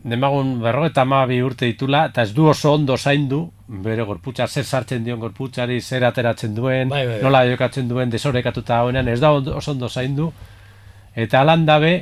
[0.06, 5.04] demagun berro eta urte ditula, eta ez du oso ondo zaindu, bere gorputza, zer sartzen
[5.04, 7.22] dion gorputzari, zer ateratzen duen, bai, bai, bai.
[7.24, 10.30] nola jokatzen duen, desorekatuta honean, ez da oso ondo zaindu,
[11.16, 11.94] eta alan dabe,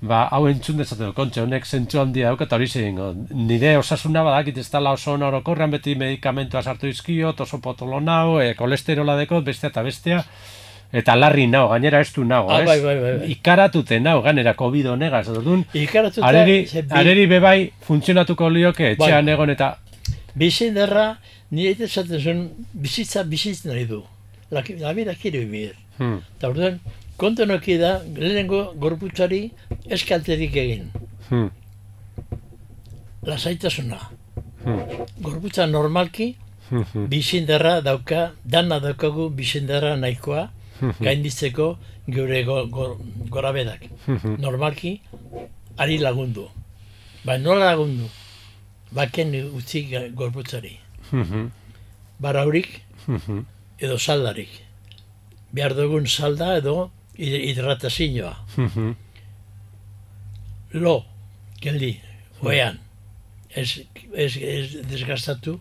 [0.00, 2.98] ba, hau entzun dezaten, kontxe, honek zentzu handia dauka, eta hori zein,
[3.50, 8.54] nire osasuna badakit ez dala oso orokorrean beti medikamentua sartu izkiot, oso potolo nau, e,
[8.58, 10.24] kolesterola dekot, bestea eta bestea,
[10.92, 13.12] Eta larri nao, gainera ez du nao, ah, Bai, bai, bai.
[13.32, 15.62] Ikaratute nao, gainera COVID onegaz, orduan.
[15.72, 16.20] Ikaratute.
[16.28, 16.56] Areri,
[16.92, 19.32] areri bebai funtzionatuko lioke, etxean bai.
[19.32, 19.70] egon eta...
[20.36, 21.18] Bizin derra,
[21.52, 22.42] nire eta zaten zuen,
[22.74, 24.02] bizitza bizitzen nahi du.
[24.52, 25.74] Labira kire bimir.
[25.98, 26.20] Hmm.
[26.36, 26.78] Eta orduan,
[27.20, 29.42] kontu noki da, lehenengo gorputzari
[29.90, 30.88] eskalterik egin.
[31.28, 31.50] Hmm.
[33.28, 34.00] Lasaitasuna.
[34.64, 34.80] Hmm.
[35.20, 36.32] Gorputza normalki,
[36.70, 37.06] hmm.
[37.12, 40.48] bizindarra dauka, dana daukagu bizindarra nahikoa,
[41.00, 41.76] gainditzeko
[42.08, 42.88] gure go, go,
[43.30, 43.84] gora bedak.
[44.38, 44.96] Normalki,
[45.78, 46.48] ari lagundu.
[47.24, 48.08] Ba, nola lagundu?
[48.94, 50.78] Baken utzi gorputzari.
[52.20, 52.82] Baraurik
[53.78, 54.50] edo saldarik.
[55.52, 58.36] Behar dugun salda edo hidratazioa.
[60.72, 61.04] Lo,
[61.60, 62.00] geldi,
[62.40, 62.78] oean.
[63.50, 63.82] Ez,
[64.14, 65.58] ez, ez desgastatu,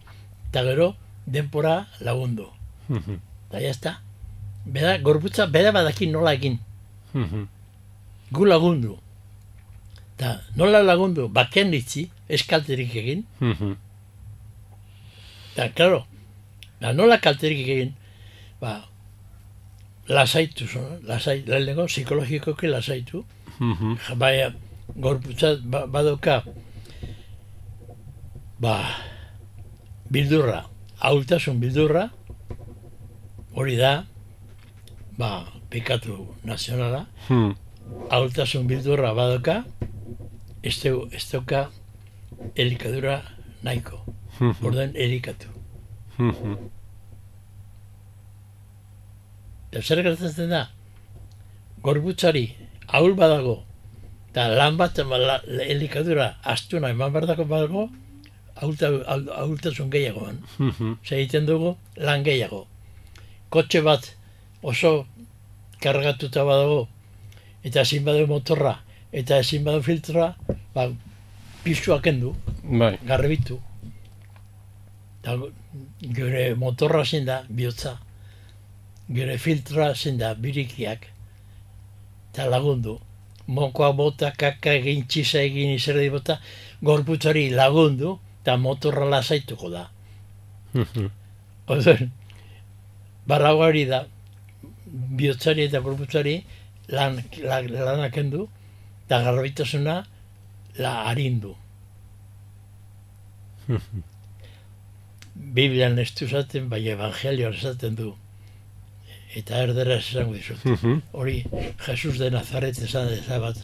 [0.48, 0.94] eta gero
[1.26, 2.48] denpora lagundu.
[2.90, 3.98] Eta jazta.
[4.66, 6.60] Beda, gorputza bera badakin nola egin.
[7.14, 7.48] Mhm.
[8.32, 8.98] Gu lagundu.
[10.18, 11.74] Da, nola lagundu, baken
[12.32, 13.26] ditzi, eskalterik egin.
[13.40, 13.76] Mhm.
[15.56, 16.06] Da, klaro,
[16.82, 17.94] da, nola kalterik egin,
[18.62, 18.86] ba,
[20.08, 23.26] lasaitu, so, lasai, lehenengo, psikologikoki lasaitu.
[23.60, 24.54] Mm Baina,
[24.96, 26.44] gorputza ba, badoka,
[28.60, 28.86] ba,
[30.10, 30.66] bildurra,
[31.00, 32.10] haultasun bildurra,
[33.54, 34.06] hori da,
[35.18, 37.56] ba, pikatu nazionala, hmm.
[38.10, 39.64] ahultasun bildurra badoka,
[40.64, 40.80] ez
[41.32, 41.70] duka
[42.56, 43.22] elikadura
[43.64, 43.98] nahiko.
[44.64, 45.48] Orden elikatu.
[49.72, 50.66] Eta zer gertatzen da,
[51.84, 52.46] gorbutzari
[52.88, 53.64] ahul badago,
[54.30, 57.90] eta lan bat elikadura astuna eman bardako badago,
[58.56, 60.42] ahultasun gehiagoan.
[61.06, 62.66] Zer egiten dugu, lan gehiago.
[63.50, 64.04] Kotxe bat
[64.62, 65.06] oso
[65.82, 66.88] kargatuta badago,
[67.64, 68.76] eta ezin badu motorra,
[69.12, 70.36] eta ezin badu filtroa,
[70.76, 70.90] ba,
[71.64, 72.98] piztuak kendu, Bai.
[73.06, 73.60] garbitu.
[75.22, 75.38] Eta
[76.18, 77.98] gure motorra zen da, bihotza.
[79.10, 81.08] Gure filtroa zen da, birikiak.
[82.32, 83.00] Eta lagundu.
[83.48, 86.40] Monkoa bota, kaka egin, txisa egin, izerdi bota,
[86.82, 89.90] gorputzari lagundu, eta motorra lasaituko da.
[91.72, 92.12] Orduan,
[93.28, 94.06] barrago hori da,
[95.20, 96.40] bihotzari eta gorputzari
[96.90, 98.48] lan, la, lanak kendu,
[99.06, 100.02] eta garbitasuna
[100.82, 101.56] la harindu.
[105.36, 108.12] Biblian ez du esaten, bai evangelioan esaten du.
[109.36, 110.60] Eta erdera esango dizut.
[111.14, 111.46] Hori,
[111.86, 113.58] Jesus de Nazaret esan dezabat.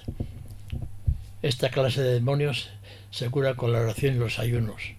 [1.42, 2.70] Esta clase de demonios
[3.12, 4.94] se cura con la oración y los ayunos.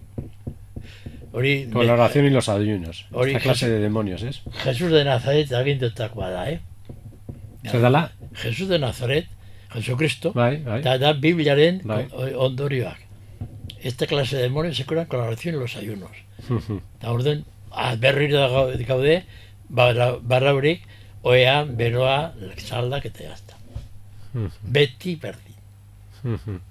[1.31, 3.05] Hori, Con la oración y los ayunos.
[3.11, 4.41] Hori Esta clase de demonios, ¿es?
[4.63, 6.61] Jesus de Nazaret agindutakoa da, eh?
[7.65, 8.11] Zer dala?
[8.33, 9.27] Jesus de Nazaret,
[9.73, 10.79] Jesucristo, Bai, bai.
[10.81, 12.07] eta da Bibliaren Bai.
[12.35, 12.97] ondorioak.
[13.81, 16.11] Esta clase de demonios se curan con la oración y los ayunos.
[16.97, 17.45] Eta orden,
[17.99, 19.25] berriro gau- gaude,
[19.69, 20.81] barra- barraurik,
[21.21, 23.55] oea, beroa, saldak eta jazta.
[24.63, 25.55] Beti berdin.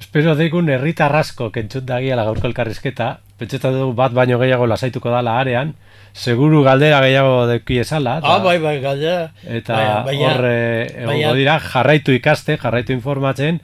[0.00, 5.38] Espero degun herritar asko kentzut dagiala gaurko elkarrizketa, pentsetan dugu bat baino gehiago lasaituko dala
[5.40, 5.74] arean,
[6.16, 9.32] seguru galdera gehiago deki esala, Ah, bai, bai, galdera.
[9.44, 13.60] eta baina- hor egongo baina- dira jarraitu ikaste, jarraitu informatzen,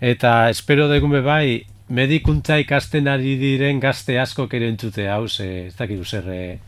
[0.00, 5.66] eta espero degun be bai medikuntza ikasten ari diren gazte asko ere entzute hau, ze,
[5.68, 6.58] ez dakiru zer eh,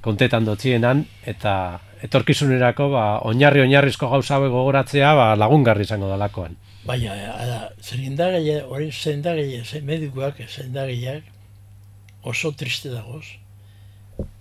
[0.00, 6.56] kontetan dotzienan, eta etorkizunerako ba, oinarri oinarrizko gauza gogoratzea ba, lagungarri izango dalakoan.
[6.84, 11.22] Baina, ala, zerindagaile, hori zendagaile, ze medikuak, zendagaileak,
[12.24, 13.24] oso triste dagoz.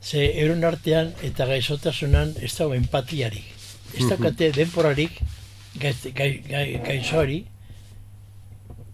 [0.03, 3.45] Ze euron artean eta gaixotasunan ez dago empatiarik.
[3.93, 5.19] Ez daukate denporarik
[5.79, 7.45] gaiz- gai, gai, gaixoari,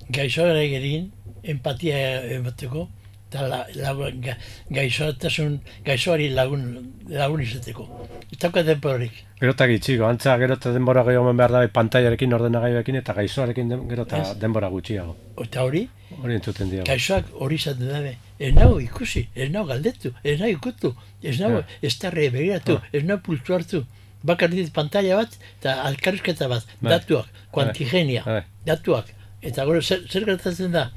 [0.09, 1.11] gaixoari egin
[1.43, 1.99] empatia
[2.37, 2.87] emateko,
[3.29, 3.93] eta la, la,
[4.25, 4.33] ga,
[4.73, 6.63] gaixotasun, gaixoari lagun,
[7.09, 7.85] lagun izateko.
[8.31, 9.19] Ez daukate denporarik.
[9.39, 13.85] Gero eta gitxiko, antza gero eta denbora gehiago behar da pantailarekin, ordenagailuekin eta gaixoarekin den-
[13.91, 15.15] gero eta denbora gutxiago.
[15.45, 15.87] Eta hori,
[16.23, 16.85] Hori entzuten diago.
[16.89, 20.89] Gaixoak hori izaten dabe, ez nago ikusi, ez nago galdetu, ez nago ikutu,
[21.21, 21.65] ez nago Ja.
[21.83, 23.83] ez tarre begiratu, ez nago pultu hartu.
[24.23, 26.91] Bakar dit pantalla bat eta alkarrizketa bat, Bai.
[26.95, 28.41] datuak, kuantigenia, Bai.
[28.65, 29.13] datuak.
[29.41, 30.89] Eta gero zer, zer gertatzen da?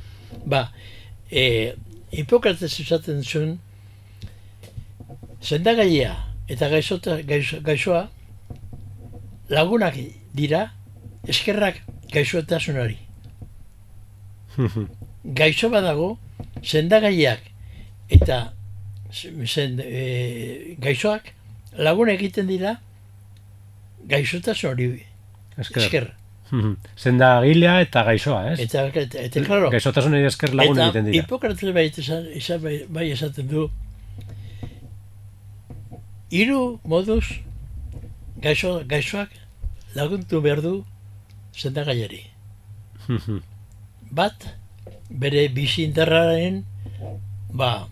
[0.47, 0.73] Ba,
[1.31, 1.75] e,
[2.13, 3.57] Hipokrates esaten zuen,
[5.41, 6.17] sendagaia
[6.49, 8.03] eta gaixota, gaixo, gaixoa
[9.51, 9.97] lagunak
[10.37, 10.67] dira
[11.29, 11.81] eskerrak
[12.13, 12.99] gaixotasunari
[15.41, 16.19] gaixo badago,
[16.63, 17.41] sendagaiak
[18.13, 18.53] eta
[19.13, 21.33] zen, e, gaixoak
[21.79, 22.77] lagun egiten dira
[24.09, 24.91] gaixotasun hori
[25.59, 25.83] Esker.
[25.83, 26.13] esker.
[27.03, 28.59] Zenda gilea eta gaixoa, ez?
[28.67, 31.23] Eta, eta, eta, claro, Gaixotasunei esker lagun eta egiten dira.
[31.23, 33.69] Hipokrates bai, esan, bai, bai esaten du,
[36.33, 37.25] hiru moduz
[38.43, 39.33] gaixo, gaixoak
[39.95, 40.75] laguntu behar du
[41.53, 42.23] sendagaiari.
[44.19, 44.47] Bat,
[45.09, 46.63] bere bizi indarraren
[47.53, 47.89] ba,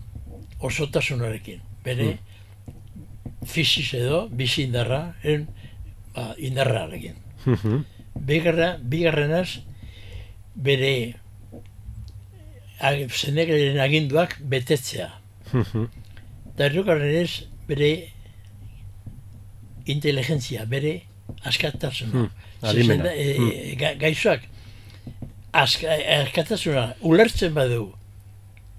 [0.61, 1.61] osotasunarekin.
[1.85, 2.11] Bere
[3.45, 5.47] fiziz edo bizi indarraren
[6.15, 7.17] ba, indarrarekin.
[8.15, 9.59] Bigarra, bigarrenaz,
[10.55, 11.13] bere
[12.79, 15.09] ag- zenegaren aginduak betetzea.
[15.53, 17.91] Eta hirugarrenez, bere
[19.85, 21.01] inteligentzia, bere
[21.45, 22.11] askatasuna.
[22.11, 22.29] Hmm,
[22.87, 23.95] zenda- e, ga-
[25.53, 25.89] aska,
[26.21, 27.93] askatasuna ulertzen badu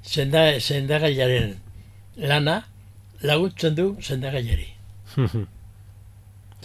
[0.05, 1.57] zenda, zendagaiaren
[2.17, 2.63] lana
[3.23, 4.69] laguntzen du zendagaiari.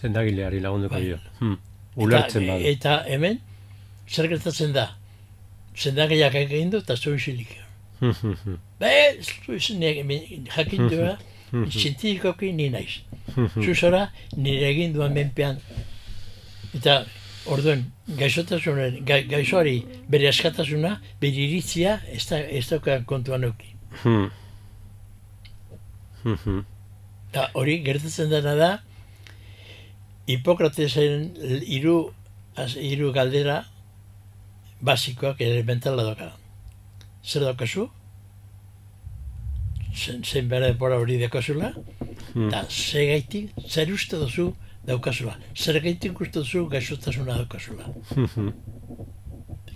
[0.02, 1.04] Zenda gileari lagunduko Bai.
[1.04, 1.18] dio.
[1.40, 1.58] Hmm.
[1.98, 2.72] Ulertzen eta, badu.
[2.72, 3.40] Eta hemen,
[4.08, 4.92] zer gertatzen da?
[5.78, 7.50] Zendagaiak egin du eta zu isilik.
[8.82, 8.94] Be,
[9.24, 10.04] zu izinek,
[10.56, 11.18] jakin duela,
[11.80, 13.02] zientifikoki ni naiz.
[13.66, 15.62] Zuzora, nire egin duan menpean.
[16.78, 17.02] Eta,
[17.50, 17.86] orduen,
[18.20, 19.80] gaixotasunen, ga, gaixoari
[20.12, 23.74] bere askatasuna, bere iritzia, ez da, ez dauka kontuan euki.
[24.04, 24.28] Mhm.
[27.32, 28.72] Eta hori gertatzen dena da,
[30.28, 31.30] Hipokratesen
[31.74, 31.98] hiru
[32.76, 33.58] hiru galdera
[34.82, 36.32] basikoak elementala doka.
[37.24, 37.88] Zer daukazu?
[39.98, 41.72] Zen, zen bere denbora hori daukazula,
[42.34, 42.48] Hmm.
[42.50, 44.52] eta ze gaitik, zer uste duzu
[44.88, 45.38] daukazula.
[45.56, 47.88] Zer gaitik uste duzu gaixotasuna daukazula.
[48.16, 48.52] Mhm.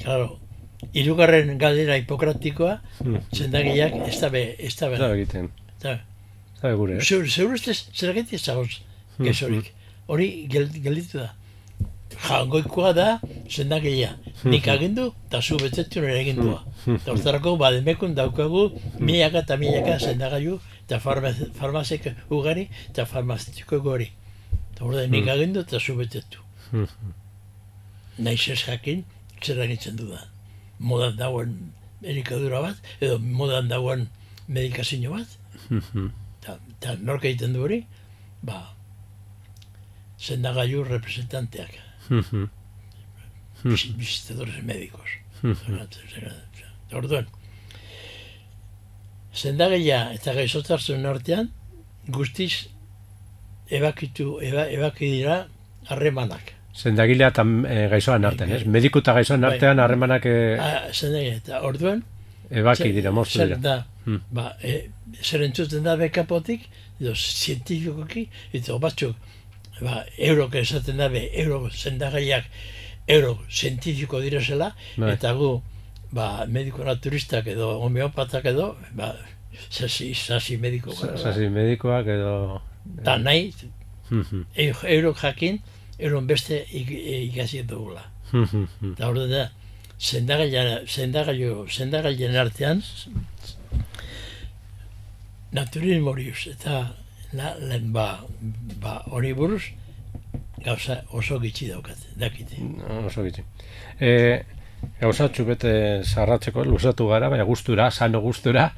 [0.04, 0.40] Claro,
[0.94, 3.18] hirugarren galdera hipokratikoa, Hmm.
[3.34, 4.96] zendagiak ez da be, ez da be.
[5.14, 5.50] egiten.
[5.84, 7.02] Ez da gure, eh?
[7.02, 8.82] Zeur, zeur ustez, zer gaitik zagoz,
[9.18, 9.74] Hmm, gezorik.
[10.12, 11.30] Hori gel- gelditu da.
[12.28, 13.08] jangoikoa da
[13.50, 14.10] zendagia.
[14.44, 16.60] Nik agindu, eta zu betetu nire egindua.
[16.96, 18.64] Eta hortarako, bademekun daukagu,
[19.00, 24.10] milaka eta milaka zendagailu, eta farma- farmazik ugari, eta farmazitiko gori.
[24.74, 26.40] Eta hor da, nik agindu, eta zu betetu.
[28.18, 29.04] Naiz ez jakin,
[29.44, 30.28] zer agintzen dudan.
[30.80, 31.56] Modan dagoen
[32.04, 34.08] elikadura bat, edo modan dagoen
[34.48, 35.28] medikazio bat,
[36.42, 37.86] eta, eta nork egiten du hori,
[38.44, 38.60] ba,
[40.28, 41.72] zendagailu representanteak,
[43.64, 45.10] vis- visitadores médicos.
[46.94, 47.26] Orduan,
[49.34, 51.50] zendagaia eta gaixotasun artean,
[52.08, 52.68] guztiz
[53.72, 55.38] ebakitu, eba, ebaki dira
[55.88, 56.54] harremanak.
[56.76, 58.62] Zendagilea eta e, gaixoan artean, ez?
[58.66, 59.54] Mediku eta gaixoan Bai.
[59.56, 62.04] artean harremanak e, Ah, Zendagaia, eta orduan,
[62.50, 63.60] ebaki dira, moztu zer dira.
[63.70, 64.18] da, Hmm.
[64.34, 64.90] ba, e,
[65.22, 66.64] zer entzuten da bekapotik,
[67.00, 68.24] edo zientifikoki,
[68.58, 69.16] eta batzuk,
[69.82, 72.46] ba, eurok esaten dabe, euro zendagaiak,
[73.08, 75.14] euro zientifiko direzela, Bai.
[75.16, 75.62] eta gu,
[76.12, 79.16] ba, mediko naturistak edo homeopatak edo, ba,
[79.70, 81.18] sasi, sasi mediko gara.
[81.18, 82.62] Zasi medikoak edo...
[82.86, 83.54] Da nahi,
[84.12, 85.62] Mhm, e- eurok jakin,
[86.00, 86.92] euron beste ik-
[87.32, 88.04] ikasi dugula.
[88.92, 89.52] Eta hor da,
[90.00, 92.84] zendagailen artean,
[95.54, 96.76] naturismo horiuz, eta
[97.34, 98.20] la, lehen ba,
[98.82, 99.64] ba, hori buruz,
[100.66, 102.58] gauza oso gitxi daukate, dakite.
[103.08, 103.44] Oso gitxi.
[104.00, 104.44] E,
[105.02, 105.72] gauzatxu bete
[106.04, 108.72] zarratzeko, luzatu gara, baina gustura, sano gustura.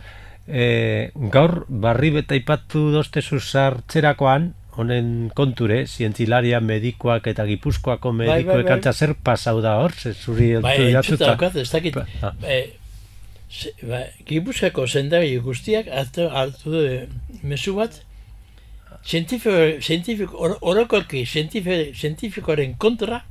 [0.48, 8.66] E, gaur, barri beta ipatu doztezu sartzerakoan, honen konture, zientzilaria medikoak eta gipuzkoako bai, medikoek
[8.66, 8.74] bai.
[8.74, 11.26] antza zer pasau da hor, ze zuri Ba, entzuta jatuta.
[11.28, 12.34] daukat, ez dakit, Ah.
[12.48, 12.58] e,
[13.52, 16.82] ze, ba, Gipuzkoako zendagai guztiak hartu, hartu du
[17.44, 18.02] mezu bat,
[19.08, 23.24] zientifiko, zientifiko, or, orokoki zientifiko, zientifikoaren kontra,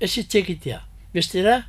[0.00, 0.80] ez itxekitea.
[1.14, 1.60] Bestera,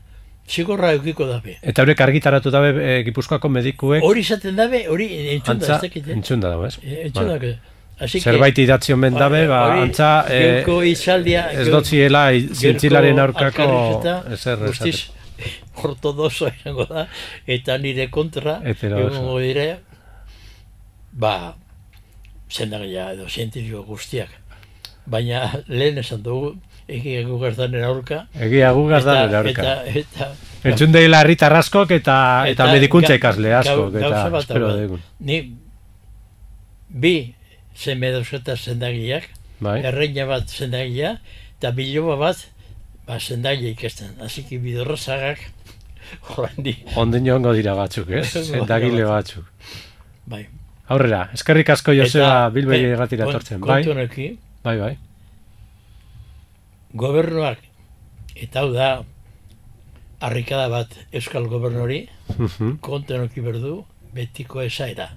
[0.48, 1.58] zigorra eukiko dabe.
[1.62, 6.08] Eta horrek argitaratu dabe e, gipuzkoako medikuek Hori izaten dabe, hori entzunda, antza ez dakit.
[6.08, 6.16] eh?
[6.16, 6.80] entzunda dago, ez?
[6.84, 7.58] E, Entzunda, Vale.
[8.00, 13.70] Así que, Zerbait idatzi omen dabe, ba, antza e, geuko itzaldia, ez dotziela Gerko aurkako
[14.36, 15.08] ezer guztiz
[15.84, 17.08] ortodoxo izango da,
[17.48, 19.80] eta nire kontra, egongo dire,
[21.12, 21.56] ba,
[22.52, 24.30] zendagaia edo zientifiko guztiak.
[25.08, 26.56] Baina lehen esan dugu,
[26.88, 29.62] egi egu gertanen aurka, Egia gu gazdan eta, aurka.
[29.62, 30.28] eta, eta,
[30.68, 32.16] Entzun deila herritar askok eta,
[32.52, 35.02] eta, medikuntza ga- ikasle askok, gau- eta bat espero dugun.
[35.20, 35.38] Ni
[36.90, 37.34] bi
[37.76, 39.30] zeme dauzketa zendagiak,
[39.60, 39.82] Bai?
[39.86, 41.18] erreina bat zendagia,
[41.58, 42.44] eta biloba bat,
[43.08, 44.16] ba, zendagia ikesten.
[44.22, 45.40] Así que bidorrozagak,
[46.30, 48.28] horrendi, Ondin joango dira batzuk, ez?
[48.34, 49.46] Dira Zendagile batzuk.
[50.26, 50.48] bai.
[50.88, 53.84] Aurrera, eskerrik asko Joseba Bilbei be- erratira etortzen, bai?
[53.84, 53.94] Kontu
[54.64, 54.98] Bai, bai.
[56.98, 57.60] gobernuak,
[58.36, 59.04] eta hau da,
[60.24, 62.08] harrikada bat euskal gobernori,
[62.82, 63.74] kontu honekin berdu,
[64.16, 65.10] betiko esaera.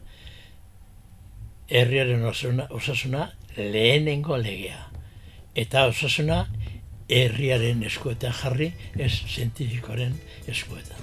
[1.70, 4.88] Herriaren osasuna, osasuna lehenengo legea.
[5.54, 6.42] Eta osasuna
[7.08, 10.18] herriaren eskuetan jarri, ez zientifikoaren
[10.50, 10.98] eskuetan.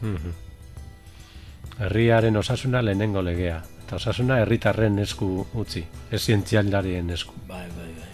[0.00, 0.32] Mhm.
[1.80, 3.62] Herriaren osasuna lehenengo legea.
[3.84, 7.34] Eta osasuna herritarren esku utzi, ez zientzialarien esku.
[7.48, 8.10] Bai, bai, bai.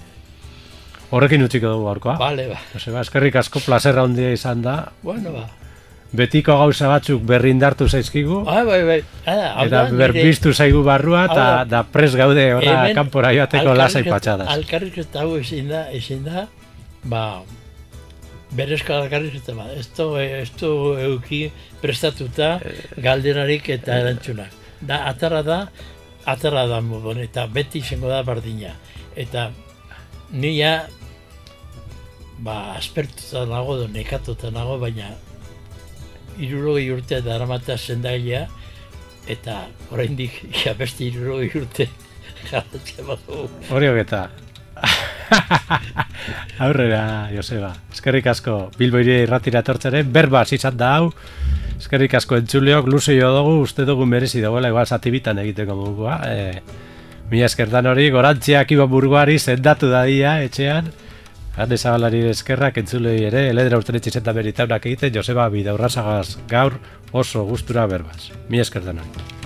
[1.11, 2.16] Horrekin utziko dugu gaurkoa.
[2.19, 2.59] Bale, ba.
[2.73, 4.77] Joseba, eskerrik asko plazerra handia izan da.
[5.03, 5.49] Bueno, ba.
[6.12, 8.41] Betiko gauza batzuk berrindartu zaizkigu.
[8.49, 8.99] Bai, bai, bai.
[9.31, 11.85] Hau Eta berbiztu zaigu barrua eta Hau da.
[11.87, 14.49] pres gaude hemen kanpora joateko lasai patxadas.
[14.51, 16.49] Alkarrizketa hau ezin da, ezin da,
[17.05, 17.43] ba,
[18.57, 19.69] berezko alkarrizketa ba.
[19.77, 21.43] Ez du, ez du euki
[21.83, 22.57] prestatuta
[22.99, 24.55] galderarik eta erantzunak.
[24.81, 25.61] Da, atara da,
[26.29, 28.73] atara da modon, eta beti izango da bardina.
[29.19, 29.51] Eta
[30.33, 30.75] nia,
[32.41, 35.13] ba, aspertuta nago, edo nekatuta nago, baina
[36.41, 38.47] irurogei urte daramata zendailea,
[39.31, 41.91] eta oraindik ja beste irurogei urte
[42.51, 43.49] jarratzen badugu.
[43.71, 44.29] Hori hogeta.
[46.65, 47.73] Aurrera, Joseba.
[47.93, 51.11] Eskerrik asko Bilboiri irratira etortzaren, berba izan da hau.
[51.78, 56.20] Eskerrik asko entzuleok, luze jo dugu, uste dugu merezi dagoela, igual zatibitan egiteko mugua.
[56.28, 56.61] E,
[57.31, 60.93] mila eskertan hori, gorantziak iba burguari zendatu dadia etxean.
[61.57, 66.78] Hande zabalari eskerrak entzulei ere, eledera urten etxizetan beritaunak egiten, Joseba Bidaurrazagaz gaur
[67.12, 68.31] oso gustura berbaz.
[68.48, 69.40] Mila eskertan hori.